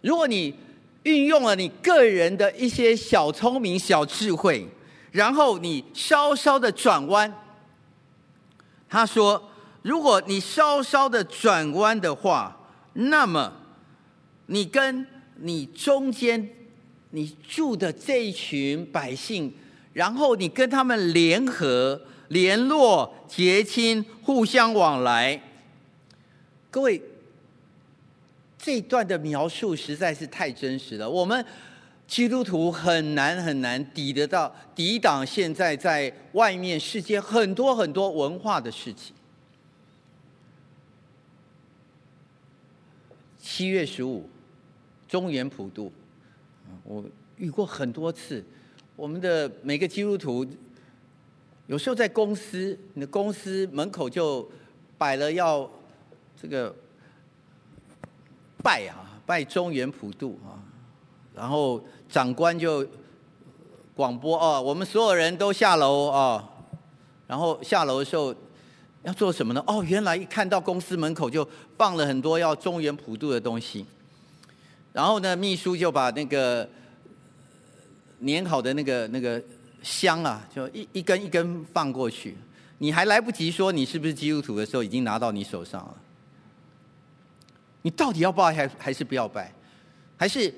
[0.00, 0.54] 如果你
[1.02, 4.66] 运用了你个人的一些小聪明、小智慧。”
[5.14, 7.32] 然后你稍稍的转弯，
[8.88, 9.48] 他说
[9.82, 12.60] ：“如果你稍稍的转弯的话，
[12.94, 13.52] 那么
[14.46, 16.50] 你跟你中间
[17.10, 19.54] 你住的这一群百姓，
[19.92, 25.40] 然后你跟他们联合、联络、结亲、互相往来。”
[26.72, 27.00] 各位，
[28.58, 31.08] 这段的描述实在是太真实了。
[31.08, 31.46] 我们。
[32.06, 39.14] 基督徒很难很难抵得到抵挡现在在外面世界很多很多文化的事情。
[43.40, 44.28] 七月十五，
[45.06, 45.92] 中原普渡，
[46.82, 47.04] 我
[47.36, 48.42] 遇过很多次。
[48.96, 50.46] 我们的每个基督徒，
[51.66, 54.50] 有时候在公司，你的公司门口就
[54.96, 55.70] 摆了要
[56.40, 56.74] 这个
[58.62, 60.63] 拜啊，拜中原普渡啊。
[61.34, 62.86] 然后长官就
[63.94, 66.42] 广播哦，我们所有人都下楼哦。
[67.26, 68.34] 然后下楼的时候
[69.02, 69.64] 要做什么呢？
[69.66, 73.84] 哦，原来一看到公司门口就放了很多要中元普渡的东西。
[74.92, 76.68] 然后呢，秘书就把那个
[78.24, 79.42] 粘好的那个那个
[79.82, 82.36] 香啊，就一一根一根放过去。
[82.78, 85.94] 你还来不及说你是不是基督徒的时候，已经拿到你手上了。
[87.82, 89.52] 你到底要拜还还是不要拜？
[90.16, 90.52] 还是？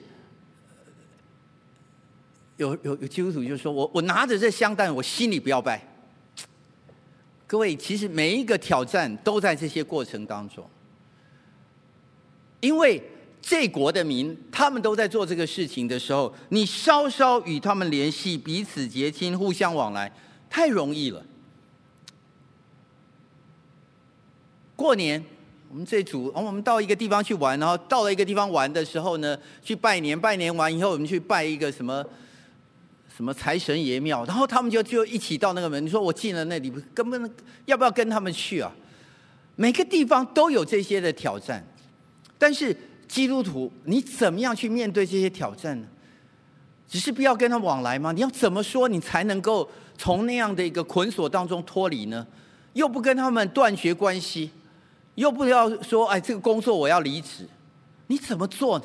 [2.57, 5.81] 有有有基督徒就说：“我我拿着这香弹，我心里不要拜。”
[7.47, 10.69] 各位，其实每一个挑战都在这些过程当中，
[12.61, 13.01] 因为
[13.41, 20.11] 这国的民他们都在做这个事情的时候，你稍稍与他们联系，彼此结亲，互相往来，
[20.51, 21.25] 太容易了。
[24.75, 25.23] 过年，
[25.69, 32.05] 我们这组，我们到一个地方去玩，然后到了一个地方玩的时候呢，去拜年，拜年完以后，我们去拜一个什么？
[33.17, 35.83] 什么财神爷庙，然后他们就就一起到那个门。
[35.83, 38.71] 你说我进了那里，根本要不要跟他们去啊？
[39.55, 41.67] 每个地方都有这些的挑战，
[42.37, 42.77] 但是
[43.09, 45.87] 基督徒，你怎么样去面对这些挑战呢？
[46.87, 48.13] 只是不要跟他往来吗？
[48.13, 52.27] 你要怎么说，你才能够从那样的一个捆锁当中脱离呢？
[52.75, 54.51] 又不跟他们断绝关系，
[55.15, 57.49] 又不要说哎，这个工作我要离职，
[58.09, 58.85] 你怎么做呢？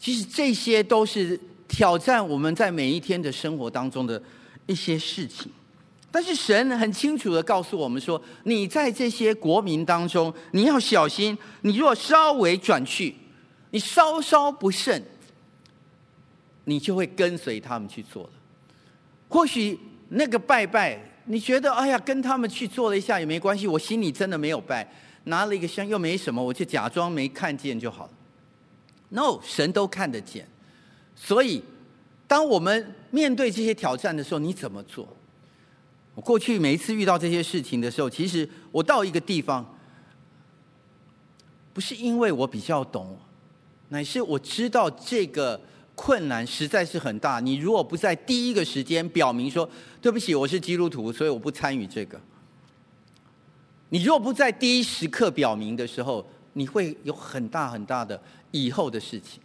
[0.00, 1.38] 其实这些都是。
[1.70, 4.20] 挑战我们在每一天的生活当中的
[4.66, 5.50] 一些事情，
[6.10, 11.38] 但是神很清楚的告诉我们说：你在这些国民当中，你要小心。
[11.60, 13.14] 你若稍微转去，
[13.70, 15.00] 你稍稍不慎，
[16.64, 18.30] 你就会跟随他们去做了。
[19.28, 24.92] 或许那个拜拜你觉得哎呀，跟他们去做了一下也没关系，我心里真的没有拜，
[25.24, 28.12] 拿了一个香又没什么，我就假装没看见就好了。
[29.10, 30.48] No，神都看得见。
[31.22, 31.62] 所以，
[32.26, 35.06] 当我们面对这些挑战的时候，你怎么做？
[36.14, 39.78] 我过去每一次遇到这些事情的时候，其实我到一个地方，
[41.74, 43.18] 不是因为我比较懂，
[43.90, 45.60] 乃是我知道这个。
[45.96, 47.40] 困难实在是很大。
[47.40, 49.68] 你如果不在第一个时间表明说
[50.00, 52.18] 对不起，我是基督徒，所以我不参与这个。
[53.90, 58.18] 你如果不在第一时刻表明的时候，你会有很大很大的
[58.50, 59.42] 以后的事情，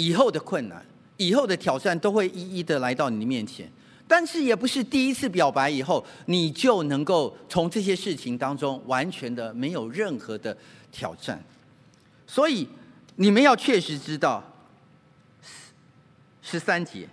[0.00, 0.84] 以后的困难，
[1.18, 3.70] 以后的挑战都会一一的来到你的面前。
[4.08, 10.56] 但是也不是第一次表白以后，你就能够从这些事情当中完全的没有任何的
[10.90, 11.42] 挑战。
[12.26, 12.66] 所以
[13.16, 14.42] 你们要确实知道。
[16.42, 17.06] 十三节，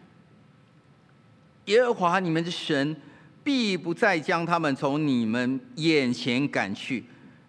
[1.65, 2.95] 耶和华你们的神
[3.43, 7.03] 必不再将他们从你们眼前赶去，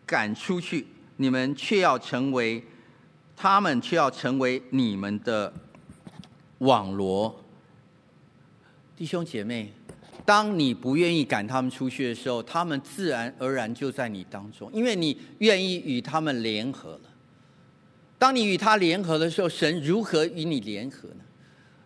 [0.05, 0.87] 赶出去，
[1.17, 2.63] 你们却要成为，
[3.41, 5.53] 他们却要成为你们的
[6.59, 7.33] 网罗。
[8.97, 9.73] 弟兄姐妹，
[10.25, 17.01] 当你不愿意赶他们出去的时候，他们自然而然就在你当中，因为你愿意与他们联合了。
[18.19, 21.21] 当你与他联合的时候，神如何与你联合呢？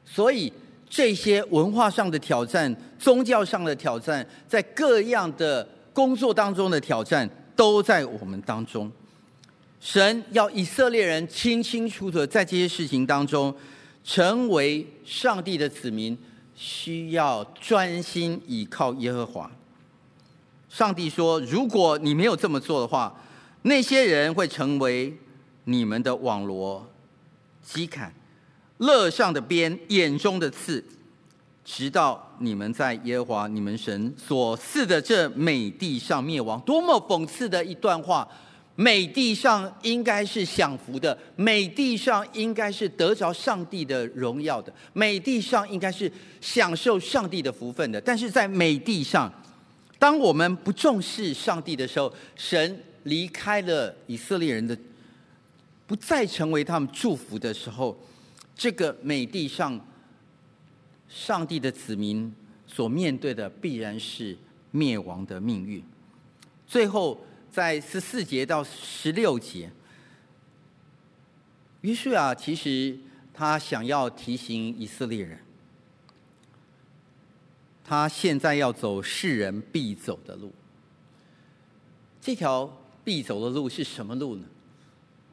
[0.07, 0.51] 所以
[0.89, 8.91] 这些文化上的挑战、宗教上的挑战，在各样的工作当中的挑战，都在我们当中。
[9.83, 13.53] 神要以色列人清清楚楚在这些事情当中，
[14.05, 16.17] 成为上帝的子民，
[16.55, 19.51] 需要专心倚靠耶和华。
[20.69, 23.13] 上帝说：“如果你没有这么做的话，
[23.63, 25.13] 那些人会成为
[25.65, 26.89] 你们的网罗、
[27.61, 28.15] 机砍、
[28.79, 30.83] 乐上的鞭，眼中的刺，
[31.65, 36.61] 直到你们在耶和华你们神所赐的这美地上灭亡。
[36.61, 38.29] 多么讽刺的一段话！
[38.75, 46.11] 美地上应该是享福的，美地上应该是得着上帝的荣耀的，美地上应该是
[46.41, 48.01] 享受上帝的福分的。
[48.01, 49.33] 但是在美地上，
[49.99, 54.77] 当我们不重视上帝的时候，神离开了以色列人的，
[55.87, 57.97] 不再成为他们祝福的时候。
[58.55, 59.79] 这个美地上，
[61.09, 62.33] 上帝的子民
[62.67, 64.37] 所面对的必然是
[64.71, 65.83] 灭亡的命运。
[66.67, 69.71] 最后，在十四节到十六节，
[71.83, 72.99] 约书亚其实
[73.35, 75.39] 他想要提醒以色列人，
[77.85, 80.51] 他现在要走世人必走的路。
[82.23, 82.75] 这条
[83.05, 84.45] 必走的路是什么路呢？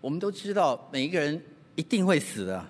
[0.02, 1.42] 我们都知道，每一个人
[1.76, 2.66] 一定会死的。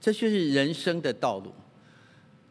[0.00, 1.52] 这就是人生的道路，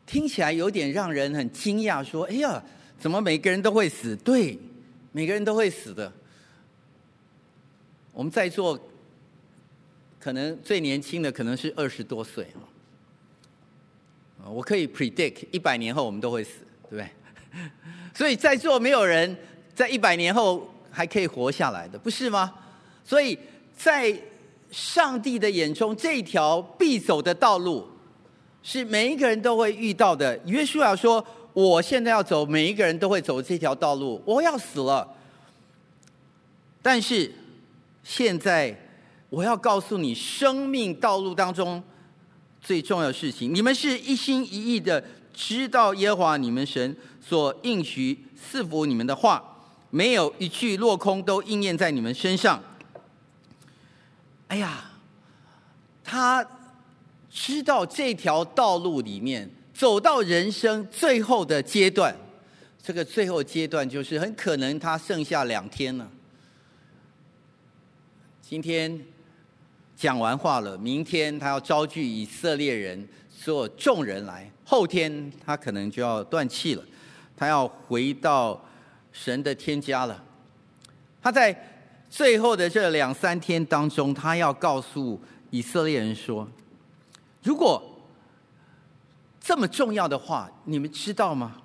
[0.06, 2.04] 听起来有点让人很惊讶。
[2.04, 2.64] 说：“哎呀，
[3.00, 4.60] 怎么每个人都会死？”对，
[5.12, 6.12] 每个人都会死的。
[8.14, 8.80] 我们在座
[10.20, 12.46] 可能最年轻的可能是二十多岁
[14.44, 16.52] 啊，我可以 predict 一百年后我们都会死，
[16.90, 17.10] 对不对？
[18.14, 19.36] 所以在座没有人
[19.74, 22.54] 在一百年后还可以活下来的，不是吗？
[23.04, 23.38] 所以
[23.76, 24.14] 在
[24.72, 27.88] 上帝的眼中，这条必走的道路，
[28.62, 30.38] 是每一个人都会遇到的。
[30.46, 34.22] 约书亚说：“我现在要走，每一个人都会走这条道路。
[34.26, 35.08] 我要死了，
[36.82, 37.34] 但是
[38.04, 38.76] 现在
[39.30, 41.84] 我要告诉你，生命道路当中
[42.62, 49.44] 最重要的事情，你们是一心一意的知道耶和华你们神所应许赐福你们的话，
[49.90, 52.62] 没有一句落空，都应验在你们身上。”
[54.48, 54.92] 哎呀，
[56.04, 56.46] 他
[57.30, 59.50] 知道这条道路里面
[59.82, 62.16] 走到人生最后的阶段，
[62.84, 66.08] 这个最后阶段就是很可能他剩下两天了。
[68.44, 69.04] 今天
[69.96, 76.86] 讲完话了，明天他要召聚以色列人所有众人来，后天他可能就要断气了，
[77.36, 78.64] 他要回到
[79.12, 80.24] 神的天家了。
[81.24, 81.60] 他在。
[82.08, 85.20] 最后的这两三天当中，他要告诉
[85.50, 86.46] 以色列人说
[87.42, 87.91] ：“如果
[89.42, 91.58] 这么重要的话，你们知道吗？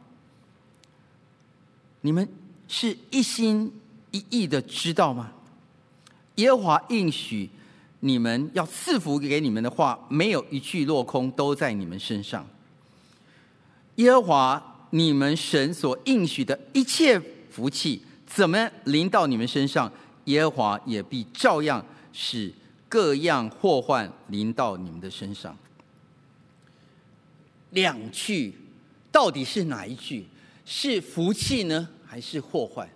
[2.01, 2.27] 你们
[2.67, 3.71] 是一心
[4.11, 5.31] 一意的知道吗？
[6.37, 7.51] 耶和华应许
[8.01, 12.47] 你们要赐福给你们的话，没有一句落空，都在你们身上。
[13.97, 17.21] 耶和华你们神所应许的一切
[17.51, 19.93] 福气，怎么临到你们身上？”
[20.27, 22.53] 耶和华也必照样使
[22.89, 25.57] 各样祸患临到你们的身上。
[27.71, 28.55] 两句
[29.11, 30.27] 到底是哪一句？
[30.65, 32.89] 是福气呢，还是祸患？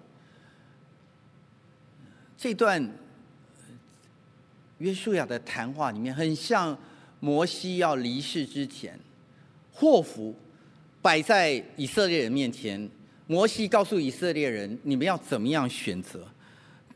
[2.36, 2.90] 这段
[4.78, 6.76] 约书亚的谈话里面，很像
[7.20, 8.98] 摩西要离世之前，
[9.72, 10.34] 祸福
[11.00, 12.90] 摆在以色列人面前，
[13.26, 16.26] 摩西告诉以色列人：你们要怎么样选择？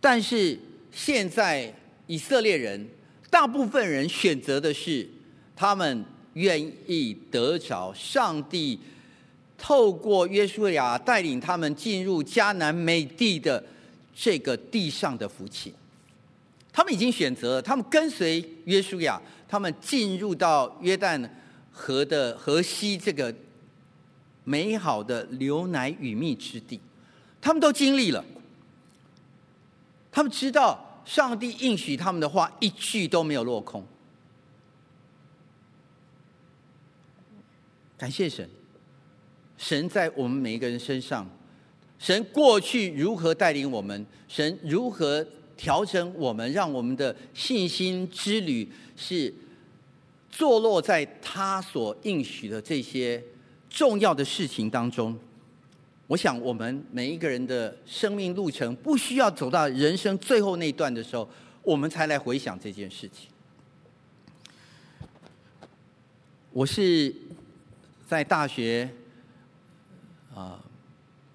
[0.01, 0.59] 但是
[0.91, 1.73] 现在
[2.07, 2.89] 以色列人
[3.31, 5.09] 大部分人选择的是，
[5.55, 6.05] 他们
[6.35, 8.79] 愿意得着上帝
[9.57, 13.65] 透过约书亚带领他们进入迦南美地的
[14.15, 15.73] 这个地上的福气。
[16.73, 21.29] 他们已经选择了，他们跟随约书亚，他们进入到约旦
[21.71, 23.33] 河的河西这个
[24.43, 26.81] 美好的流奶与蜜之地，
[27.41, 28.25] 他们都经历了。
[30.11, 33.85] 他们知道上帝应许他们的话一句都没有落空。
[37.97, 38.49] 感谢神，
[39.57, 41.29] 神在我们每一个人身上，
[41.99, 45.25] 神过去如何带领我们，神如何
[45.57, 49.33] 调整我们，让我们的信心之旅是
[50.29, 53.23] 坐落在他所应许的这些
[53.71, 55.17] 重要的事情当中。
[56.07, 61.27] 我想，我们每一个人的生命路程，不需要走到人生最后那段的时候，
[61.63, 63.31] 我们才来回想这件事情。
[66.53, 67.15] 我是
[68.15, 68.89] 在大学
[70.33, 70.63] 啊，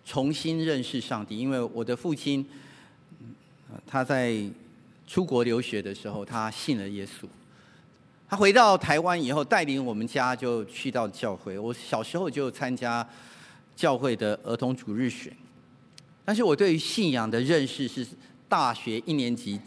[0.06, 2.48] 重新认识上帝，因为我的父亲
[3.86, 4.42] 他在
[5.06, 7.28] 出国留学的时候，他信了耶稣。
[8.30, 11.60] 他回到台湾以后，带领我们家就去到教会。
[11.60, 13.06] 我小时候就参加。
[13.76, 15.32] 教会的儿童主日学，
[16.26, 18.06] 但是我对于信仰的认识是
[18.50, 19.58] 大学一年级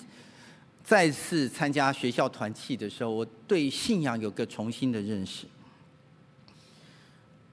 [0.84, 5.46] 再次参加学校团契的时候，我对信仰有个重新的认识。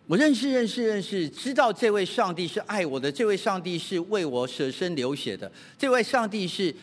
[0.10, 6.76] 我认识认识认识，知道这位上帝是爱我的，这位上帝是为我舍身流血的，这位上帝是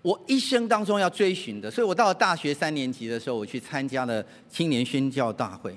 [0.00, 1.70] 我一生当中要追寻的。
[1.70, 5.76] 所以我到了大学三年级的时候，我去参加了青年宣教大会，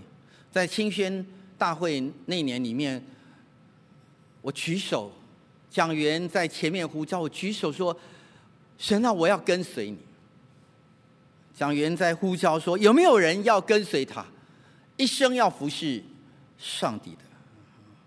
[0.49, 1.25] 在青宣。
[1.55, 3.01] 大会那年里面，
[4.41, 5.09] 我举手，
[5.69, 7.97] 讲员在前面呼召我举手说
[8.77, 9.97] ：“神啊，我要跟随你。”
[11.55, 14.25] 讲员在呼召说：“有没有人要跟随他，
[14.97, 16.03] 一生要服侍
[16.57, 17.19] 上帝的？”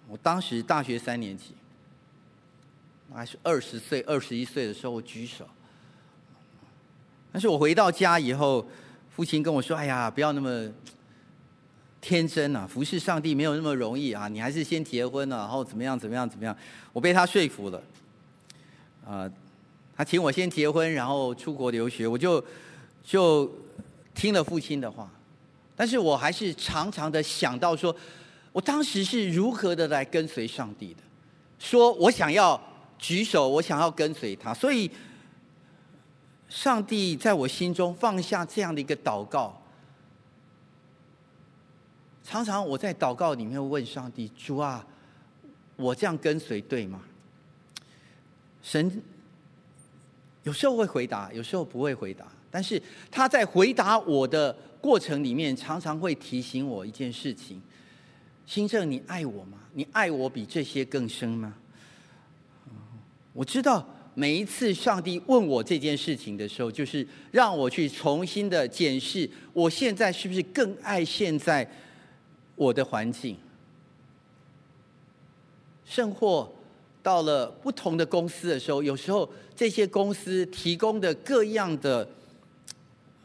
[0.08, 1.54] 我当时大学三年级，
[3.12, 5.46] 还是二十岁、二十一岁的时候，我举手。
[7.32, 8.66] 但是我回到家以后，
[9.10, 10.70] 父亲跟我说：“哎呀，不要那么……”
[11.98, 14.28] 天真啊，服侍上帝没有那么容易啊！
[14.28, 16.56] 你还是先结婚了，然后怎么样怎么样怎么样？
[16.92, 17.82] 我被他说服了，
[19.04, 19.28] 啊，
[19.96, 22.44] 他请我先结婚，然后出国留学，我就
[23.02, 23.50] 就
[24.14, 25.10] 听了父亲的话。
[25.74, 27.92] 但是我还是常常的想到说，
[28.56, 31.02] 我当时是如何的来跟随上帝的，
[31.58, 32.58] 说我想要
[32.96, 34.90] 举手，我想要跟随他，所以
[36.48, 39.60] 上帝在我心中放下这样的一个祷告。
[42.24, 44.86] 常常我在祷告里面问上帝：“主啊，
[45.76, 47.02] 我这样跟随对吗？”
[48.64, 49.02] 神
[50.44, 52.26] 有时候会回答，有时候不会回答。
[52.50, 54.50] 但是他在回答我的
[54.80, 57.60] 过程里面，常常会提醒我一件事情
[58.46, 59.58] ：“新正，你爱我吗？
[59.74, 61.54] 你爱我比这些更深吗？”
[63.34, 71.70] 我知道每一次上帝问我这件事情的时候，就是让我去重新的检视，我现在是不是更爱现在。
[72.58, 73.36] 我的环境，
[75.84, 76.50] 甚或
[77.02, 82.08] 到了不同的公司的时候，有时候这些公司提供的各样的，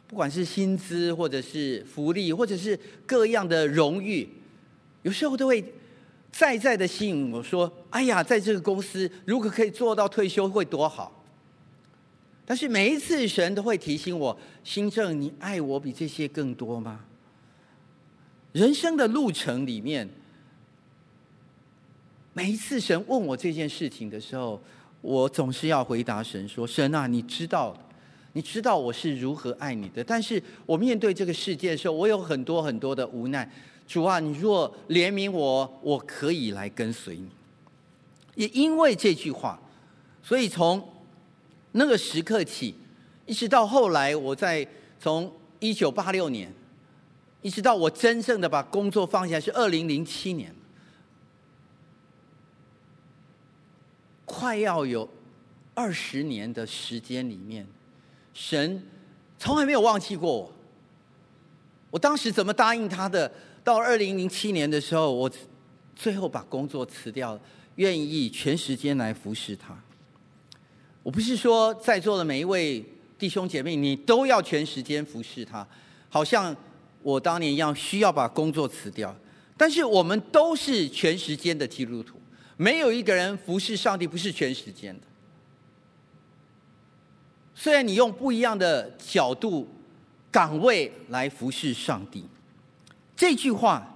[0.05, 4.27] 不管是薪资或者是福利，或者是各样的荣誉，
[5.03, 5.63] 有时候都会
[6.31, 11.23] 再再的吸引我说：“哎呀，在这个公司如果可以做到退休会多好。”
[12.45, 17.01] 但是每一次神都会提醒我：“新正，你爱我比这些更多吗？”
[18.51, 20.09] 人生的路程里面，
[22.33, 24.61] 每一次神问我这件事情的时候，
[24.99, 27.73] 我总是要回答神说：“神啊，你知道，
[28.33, 30.03] 你知道我是如何爱你的。
[30.03, 33.49] 但是我面对这个世界的时候，我有很多很多的无奈。
[33.91, 37.27] 主啊，你若怜悯我，我可以来跟随你。”
[38.35, 39.59] 也因为这句话，
[40.23, 40.81] 所以从
[41.73, 42.73] 那个时刻起，
[43.25, 44.65] 一直到后来，我在
[44.97, 45.29] 从
[45.59, 46.53] 一九八六年。
[47.41, 50.55] 一直到我真正的把工作放下是二零零七年，
[54.23, 55.09] 快要有
[55.73, 57.67] 二十年的时间里面，
[58.33, 58.81] 神
[59.37, 60.53] 从来没有忘记过我。
[61.89, 63.29] 我当时怎么答应他的？
[63.63, 65.29] 到二零零七年的时候，我
[65.95, 67.39] 最后把工作辞掉，
[67.75, 69.77] 愿意全时间来服侍他。
[71.03, 72.83] 我不是说在座的每一位
[73.17, 75.67] 弟兄姐妹，你都要全时间服侍他，
[76.09, 76.55] 好像
[77.01, 79.15] 我当年一样需要把工作辞掉。
[79.57, 82.19] 但是我们都是全时间的基督徒，
[82.57, 85.07] 没有一个人服侍上帝不是全时间的。
[87.53, 89.67] 虽然你用不一样的角度、
[90.31, 92.25] 岗位来服侍上帝，
[93.21, 93.87] 这句话，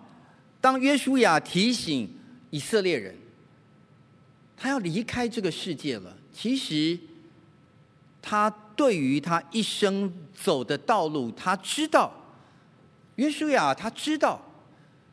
[0.62, 2.08] 当约书亚提醒
[2.52, 3.16] 以色列人，
[4.56, 6.16] 他要离开这个世界了。
[6.32, 6.96] 其实，
[8.22, 12.14] 他对于他一生走的道路，他知道。
[13.16, 14.40] 约书亚他知道，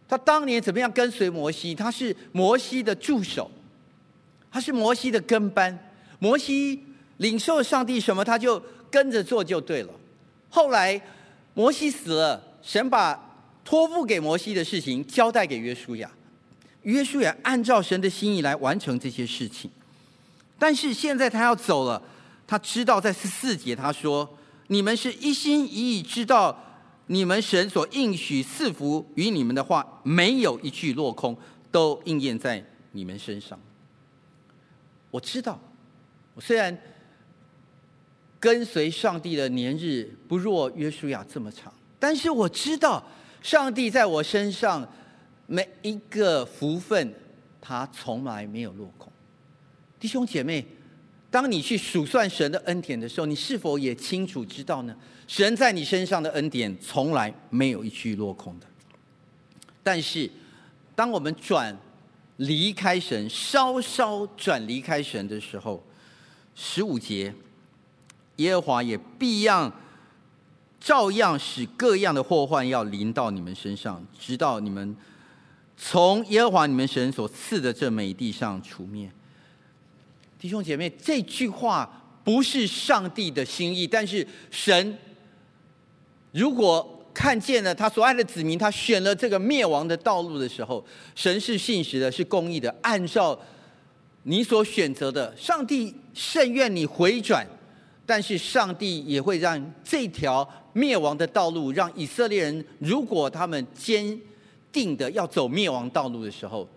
[0.06, 3.50] 他当年怎么样跟随摩西，他是摩西的助手，
[4.50, 5.90] 他是摩西的跟班。
[6.18, 6.84] 摩西
[7.16, 9.94] 领受上帝什么，他就跟着做就对了。
[10.50, 11.00] 后来
[11.54, 13.30] 摩西死了，神把
[13.64, 16.10] 托付给摩西的事情交代给约书亚，
[16.82, 19.70] 约书亚按照神的心意来完成这些事情。
[20.58, 22.02] 但是现在他要走了，
[22.46, 24.38] 他知道在十四节他说
[24.68, 26.56] ：“你们是一心一意知道，
[27.06, 31.36] 你们神所应许赐福与你们的话，没有一句落空，
[31.70, 33.58] 都应验在你们身上。”
[35.10, 35.60] 我知道，
[36.34, 36.76] 我虽然
[38.40, 43.04] 跟随上帝的年日不若约书亚这么长，但是我知道
[43.42, 44.86] 上帝在我身上
[45.46, 47.14] 每一个福分，
[47.60, 49.12] 他从来没有落空。
[49.98, 50.64] 弟兄姐妹，
[51.30, 54.96] 当你去数算神的恩典的时候，你是否也清楚知道呢？
[55.26, 58.66] 神在你身上的恩典从来没有一句落空的。
[59.82, 60.30] 但是，
[60.94, 61.76] 当我们转
[62.36, 65.82] 离开神，稍稍转离开神的时候，
[66.54, 67.34] 十五节，
[68.36, 69.72] 耶和华也必样
[70.82, 74.96] 照样使各样的祸患要临到你们身上，直到你们
[75.76, 79.08] 从耶和华你们神所赐的这美地上除灭。
[80.40, 84.98] 弟兄姐妹，这句话不是上帝的心意，但是神
[86.32, 93.38] 如果看见了他所爱的子民，他选了这个灭亡的道路的时候，神是信实的，是公义的，按照
[94.24, 97.46] 你所选择的，上帝甚愿你回转，
[98.12, 104.20] 但是上帝也会让这条灭亡的道路，让以色列人如果他们坚
[104.70, 106.68] 定的要走灭亡道路的时候，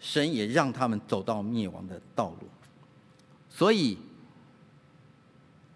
[0.00, 2.48] 神也让他们走到灭亡的道路。
[3.50, 3.98] 所以，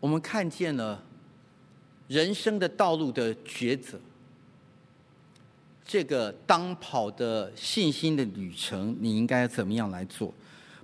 [0.01, 1.05] 我们看见了
[2.09, 4.01] 人生的道路的抉择，
[5.85, 10.33] 这个当跑的信心的旅程，你应该怎么样来做？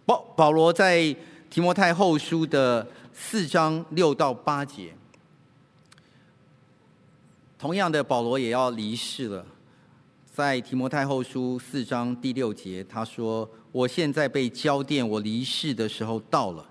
[0.04, 1.16] 保保罗在
[1.48, 4.94] 提摩太后书的四章六到八节，
[7.58, 9.46] 同样的，保罗也要离世了。
[10.34, 16.66] 在提摩太后书四章第六节，他说：“我现在被浇奠，我离世的时候到了。”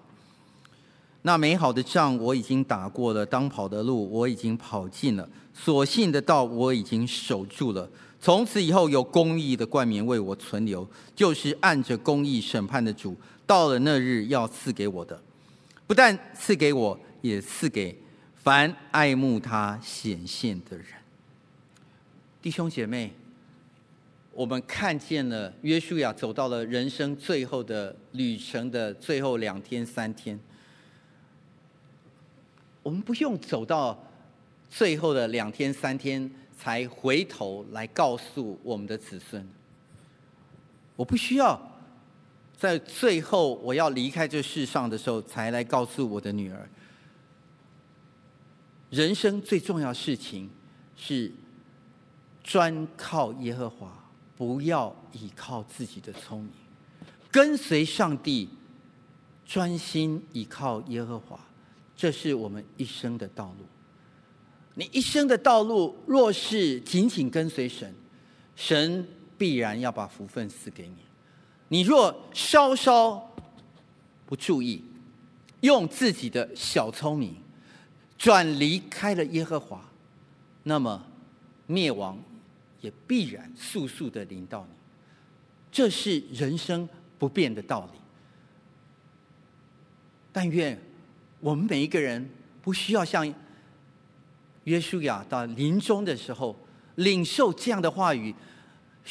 [1.21, 7.87] 那美好的仗我已经打过了，当跑的路我已经跑尽了，所信的道我已经守住了。
[8.19, 13.15] 从此以后有公义的冠冕为我存留，就是按着公义审判的主，
[13.45, 15.21] 到了那日要赐给我的，
[15.87, 17.97] 不但赐给我，也赐给
[18.35, 20.87] 凡爱慕他显现的人。
[22.41, 23.13] 弟兄姐妹，
[24.33, 30.39] 我们看见了约书亚走到了人生最后的旅程的最后两天三天。
[32.81, 34.01] 我们不用走到
[34.69, 36.27] 最后的两天三天
[36.57, 39.47] 才回头来告诉我们的子孙。
[40.95, 41.70] 我不需要
[42.61, 46.69] 在最后我要离开这世上的时候才来告诉我的女儿。
[48.91, 50.47] 人生最重要事情
[50.95, 51.31] 是
[52.43, 53.91] 专靠耶和华，
[54.37, 56.51] 不要依靠自己的聪明，
[57.31, 58.47] 跟随上帝，
[59.43, 61.39] 专心依靠耶和华。
[61.97, 63.65] 这是我们一生的道路。
[64.75, 67.91] 你一生的道路，若是紧紧跟随神，
[68.55, 70.97] 神必然要把福分赐给你。
[71.71, 73.31] 你若稍稍
[74.25, 74.83] 不注意，
[75.61, 77.33] 用自己的小聪明
[78.17, 79.81] 转离开了耶和华，
[80.63, 81.01] 那么
[81.67, 82.21] 灭亡
[82.81, 84.75] 也必然速速的临到你。
[85.71, 87.99] 这是人生不变的道理。
[90.33, 90.77] 但愿。
[91.39, 92.29] 我们每一个人
[92.61, 93.33] 不需要像
[94.65, 96.55] 约书亚到临终的时候
[96.97, 98.31] 领受这样的话语，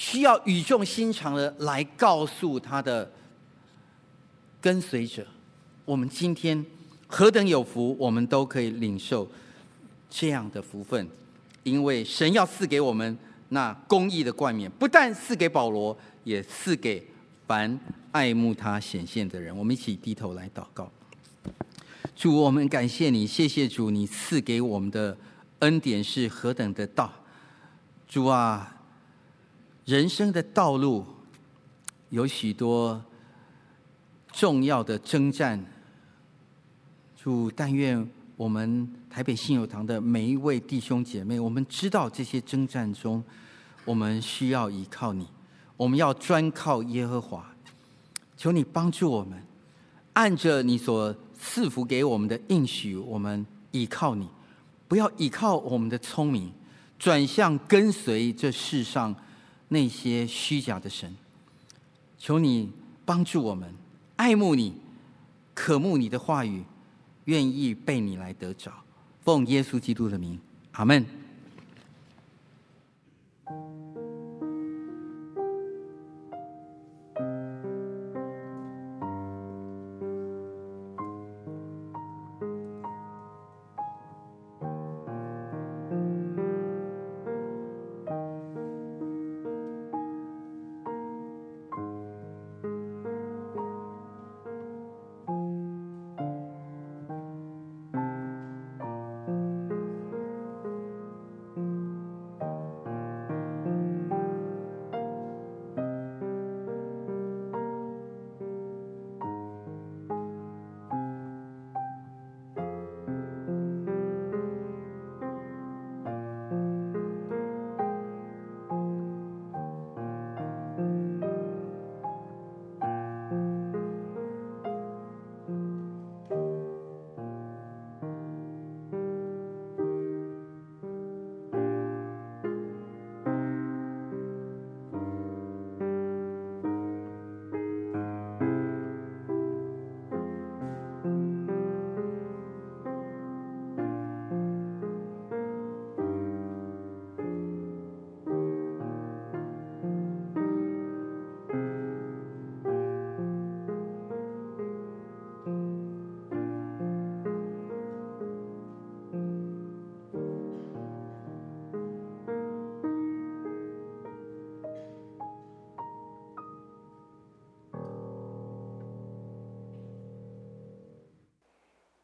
[0.01, 3.13] 需要语重心长的来告诉他的
[4.59, 5.27] 跟随者：
[5.85, 6.65] 我们今天
[7.07, 9.31] 何等有福，我们都可以领受
[10.09, 11.07] 这样的福分，
[11.65, 13.19] 因为神要赐给我们
[13.51, 15.95] 那公义的冠冕，不但赐给保罗，
[16.25, 17.07] 也赐给
[17.47, 17.79] 凡
[18.11, 19.55] 爱慕他显现的人。
[19.55, 20.91] 我们一起低头来祷告。
[22.17, 25.15] 主，我们感谢你，谢谢主，你赐给我们的
[25.59, 27.13] 恩典是何等的大。
[28.09, 28.80] 主啊，
[29.91, 31.05] 人生的道路
[32.11, 33.05] 有许多
[34.33, 35.61] 重要的征战。
[37.17, 43.21] 主，但愿我们台北信友堂的每一位弟兄姐妹，我们知道这些征战中，
[43.85, 45.27] 我们需要依靠你，
[45.77, 47.53] 我们要专靠耶和华。
[48.37, 49.43] 求你帮助我们，
[50.13, 51.13] 按着你所。
[51.43, 54.29] 赐福给我们的应许，我们依靠你，
[54.87, 56.53] 不要依靠我们的聪明，
[56.99, 59.17] 转向跟随这世上
[59.73, 61.17] 那些虚假的神。
[62.19, 62.71] 求你
[63.07, 63.73] 帮助我们，
[64.17, 64.75] 爱慕你，
[65.55, 66.63] 渴慕你的话语，
[67.25, 68.71] 愿意被你来得着。
[69.23, 70.39] 奉耶稣基督的名，
[70.73, 71.07] 阿门。